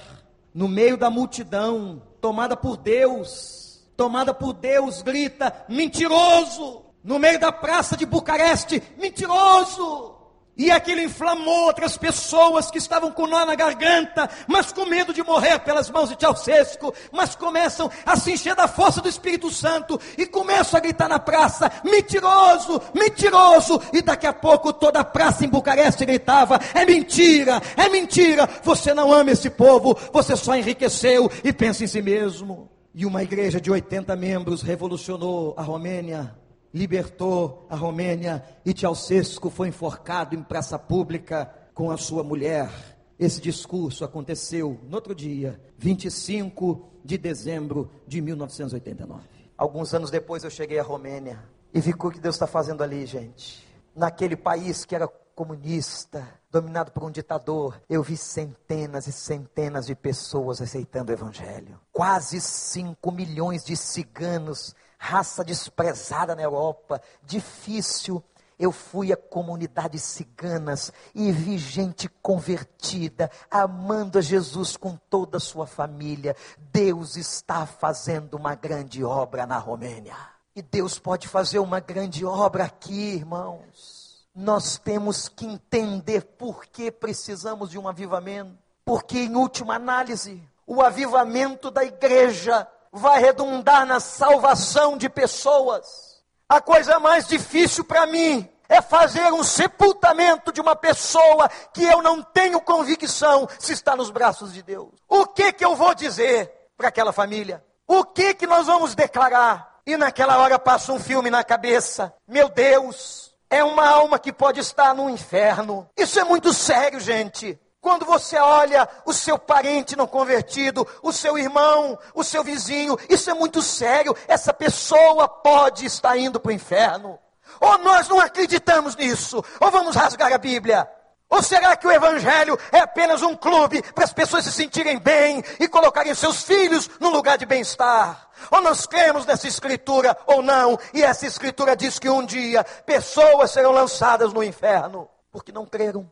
no 0.55 0.69
meio 0.69 0.97
da 0.97 1.09
multidão, 1.09 2.03
tomada 2.21 2.57
por 2.57 2.77
Deus, 2.77 3.85
tomada 3.97 4.35
por 4.35 4.53
Deus, 4.53 5.03
grita: 5.03 5.65
mentiroso! 5.69 6.83
No 7.03 7.19
meio 7.19 7.39
da 7.39 7.53
praça 7.53 7.97
de 7.97 8.07
Bucareste, 8.07 8.83
mentiroso! 8.99 10.14
E 10.57 10.71
aquilo 10.71 11.01
inflamou 11.01 11.67
outras 11.67 11.97
pessoas 11.97 12.71
que 12.71 12.79
estavam 12.79 13.11
com 13.11 13.27
nó 13.27 13.45
na 13.45 13.57
garganta, 13.57 14.31
mas 14.47 14.73
com 14.73 14.87
medo 14.87 15.13
de 15.13 15.21
morrer 15.21 15.59
pelas 15.59 15.91
mãos 15.91 16.09
de 16.09 16.17
Ceausescu, 16.19 16.95
mas 17.11 17.35
começam 17.35 17.91
a 18.07 18.17
se 18.17 18.33
encher 18.33 18.55
da 18.55 18.69
força 18.69 19.01
do 19.01 19.09
Espírito 19.09 19.51
Santo 19.51 20.01
e 20.17 20.27
começam 20.27 20.79
a 20.79 20.81
gritar 20.81 21.09
na 21.09 21.19
praça: 21.19 21.71
mentiroso, 21.83 22.81
mentiroso! 22.95 23.83
E 23.93 24.01
daqui 24.01 24.29
a 24.29 24.33
pouco 24.33 24.73
toda 24.73 25.01
a 25.01 25.05
praça 25.05 25.45
em 25.45 25.49
Bucareste 25.49 26.07
gritava: 26.07 26.61
é 26.73 26.87
mentira, 26.87 27.61
é 27.77 27.89
mentira! 27.89 28.49
Você 28.63 28.95
não 28.95 29.13
ama 29.13 29.33
esse 29.33 29.51
povo, 29.51 29.99
você 30.13 30.37
só 30.37 30.55
enriqueceu 30.55 31.29
e 31.43 31.53
pensa 31.53 31.83
em 31.83 31.89
si 31.89 32.01
mesmo. 32.01 32.71
E 32.95 33.05
uma 33.05 33.25
igreja 33.25 33.61
de 33.61 33.73
80 33.73 34.15
membros 34.15 34.63
revolucionou 34.63 35.53
a 35.57 35.63
Romênia 35.63 36.33
libertou 36.75 37.65
a 37.71 37.77
Romênia 37.77 38.45
e 38.67 38.77
Ceausescu 38.77 39.49
foi 39.49 39.69
enforcado 39.69 40.35
em 40.35 40.43
praça 40.43 40.77
pública 40.77 41.49
com 41.73 41.89
a 41.89 41.97
sua 41.97 42.25
mulher. 42.25 42.69
Esse 43.17 43.41
discurso 43.41 44.05
aconteceu 44.05 44.81
no 44.83 44.97
outro 44.97 45.15
dia, 45.15 45.61
25 45.79 46.91
de 47.05 47.17
dezembro 47.17 47.89
de 48.09 48.21
1989. 48.21 49.23
Alguns 49.57 49.95
anos 49.95 50.11
depois 50.11 50.43
eu 50.43 50.51
cheguei 50.51 50.81
à 50.81 50.83
Romênia 50.83 51.39
e 51.73 51.81
vi 51.81 51.93
o 51.93 52.11
que 52.11 52.19
Deus 52.19 52.35
está 52.35 52.47
fazendo 52.47 52.83
ali, 52.83 53.07
gente. 53.07 53.65
Naquele 53.95 54.35
país 54.35 54.85
que 54.85 54.97
era 54.97 55.07
comunista, 55.07 56.27
dominado 56.51 56.91
por 56.93 57.05
um 57.05 57.11
ditador, 57.11 57.81
eu 57.89 58.03
vi 58.03 58.17
centenas 58.17 59.07
e 59.07 59.13
centenas 59.13 59.87
de 59.87 59.95
pessoas 59.95 60.61
aceitando 60.61 61.11
o 61.11 61.15
Evangelho. 61.15 61.81
Quase 61.93 62.41
5 62.41 63.13
milhões 63.13 63.65
de 63.65 63.77
ciganos, 63.77 64.75
raça 65.05 65.45
desprezada 65.45 66.35
na 66.35 66.41
Europa, 66.41 67.01
difícil. 67.23 68.25
Eu 68.59 68.73
fui 68.73 69.13
a 69.13 69.17
comunidades 69.17 70.03
ciganas 70.03 70.91
e 71.15 71.31
vi 71.31 71.59
gente 71.59 72.09
convertida, 72.23 73.31
amando 73.51 74.19
a 74.19 74.23
Jesus 74.23 74.77
com 74.77 74.97
toda 75.11 75.37
a 75.37 75.41
sua 75.41 75.67
família. 75.67 76.35
Deus 76.73 77.17
está 77.17 77.67
fazendo 77.67 78.35
uma 78.35 78.55
grande 78.55 79.05
obra 79.05 79.45
na 79.45 79.59
Romênia. 79.59 80.17
E 80.57 80.63
Deus 80.63 80.99
pode 80.99 81.29
fazer 81.29 81.59
uma 81.59 81.81
grande 81.81 82.25
obra 82.25 82.65
aqui, 82.65 83.15
irmãos 83.15 84.05
nós 84.37 84.79
temos 84.79 85.29
que 85.29 85.47
entender 85.47 86.25
por 86.37 86.67
que 86.67 86.91
precisamos 86.91 87.71
de 87.71 87.79
um 87.79 87.87
avivamento. 87.87 88.59
Porque, 88.85 89.17
em 89.17 89.37
última 89.37 89.77
análise, 89.77 90.43
o 90.67 90.83
avivamento 90.83 91.71
da 91.71 91.85
igreja 91.85 92.67
vai 92.95 93.21
redundar 93.21 93.85
na 93.85 93.99
salvação 93.99 94.97
de 94.97 95.09
pessoas. 95.09 96.23
A 96.49 96.61
coisa 96.61 97.01
mais 97.01 97.27
difícil 97.27 97.85
para 97.85 98.07
mim 98.07 98.49
é 98.69 98.81
fazer 98.81 99.33
um 99.33 99.43
sepultamento 99.43 100.53
de 100.53 100.61
uma 100.61 100.77
pessoa 100.77 101.49
que 101.73 101.83
eu 101.83 102.01
não 102.01 102.23
tenho 102.23 102.61
convicção 102.61 103.49
se 103.59 103.73
está 103.73 103.97
nos 103.97 104.11
braços 104.11 104.53
de 104.53 104.63
Deus. 104.63 104.91
O 105.09 105.27
que 105.27 105.53
que 105.53 105.65
eu 105.65 105.75
vou 105.75 105.93
dizer 105.95 106.53
para 106.77 106.89
aquela 106.89 107.13
família? 107.13 107.65
O 107.87 108.05
que 108.05 108.33
que 108.33 108.47
nós 108.47 108.67
vamos 108.67 108.95
declarar? 108.95 109.81
E 109.85 109.97
naquela 109.97 110.39
hora 110.39 110.59
passa 110.59 110.93
um 110.93 111.01
filme 111.01 111.29
na 111.31 111.43
cabeça. 111.43 112.15
Meu 112.27 112.49
Deus, 112.49 113.35
é 113.51 113.63
uma 113.63 113.87
alma 113.87 114.19
que 114.19 114.33
pode 114.33 114.61
estar 114.61 114.95
no 114.95 115.11
inferno. 115.11 115.89
Isso 115.97 116.19
é 116.19 116.25
muito 116.25 116.55
sério, 116.55 117.01
gente. 117.01 117.59
Quando 117.85 118.07
você 118.07 118.39
olha 118.39 118.89
o 119.05 119.13
seu 119.13 119.39
parente 119.39 119.95
não 119.95 120.07
convertido, 120.07 120.89
o 121.03 121.13
seu 121.13 121.37
irmão, 121.37 121.99
o 122.15 122.25
seu 122.25 122.43
vizinho, 122.43 122.99
isso 123.11 123.29
é 123.29 123.35
muito 123.35 123.61
sério. 123.61 124.17
Essa 124.27 124.55
pessoa 124.55 125.29
pode 125.29 125.85
estar 125.85 126.17
indo 126.17 126.41
para 126.41 126.49
o 126.49 126.55
inferno. 126.55 127.19
Ou 127.61 127.77
nós 127.77 128.09
não 128.09 128.19
acreditamos 128.19 128.97
nisso, 128.97 129.45
ou 129.61 129.71
vamos 129.71 129.95
rasgar 129.95 130.33
a 130.33 130.39
Bíblia. 130.39 130.91
Ou 131.29 131.43
será 131.43 131.77
que 131.77 131.87
o 131.87 131.93
Evangelho 131.93 132.59
é 132.73 132.79
apenas 132.79 133.21
um 133.21 133.37
clube 133.37 133.83
para 133.93 134.05
as 134.05 134.15
pessoas 134.15 134.45
se 134.45 134.53
sentirem 134.53 134.99
bem 134.99 135.45
e 135.61 135.69
colocarem 135.69 136.15
seus 136.15 136.43
filhos 136.43 136.89
no 136.99 137.11
lugar 137.11 137.37
de 137.37 137.45
bem-estar? 137.45 138.31
Ou 138.51 138.63
nós 138.63 138.87
cremos 138.87 139.27
nessa 139.27 139.47
escritura 139.47 140.17
ou 140.27 140.41
não, 140.41 140.79
e 140.95 141.03
essa 141.03 141.27
escritura 141.27 141.77
diz 141.77 141.99
que 141.99 142.09
um 142.09 142.25
dia 142.25 142.65
pessoas 142.65 143.51
serão 143.51 143.73
lançadas 143.73 144.33
no 144.33 144.43
inferno, 144.43 145.07
porque 145.31 145.53
não 145.53 145.67
creram. 145.67 146.11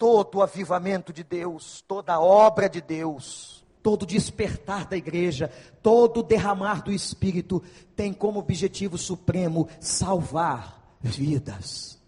Todo 0.00 0.38
o 0.38 0.42
avivamento 0.42 1.12
de 1.12 1.22
Deus, 1.22 1.84
toda 1.86 2.14
a 2.14 2.20
obra 2.20 2.70
de 2.70 2.80
Deus, 2.80 3.62
todo 3.82 4.06
despertar 4.06 4.86
da 4.86 4.96
igreja, 4.96 5.52
todo 5.82 6.22
derramar 6.22 6.82
do 6.82 6.90
Espírito, 6.90 7.62
tem 7.94 8.10
como 8.10 8.40
objetivo 8.40 8.96
supremo 8.96 9.68
salvar 9.78 10.96
vidas. 11.02 11.98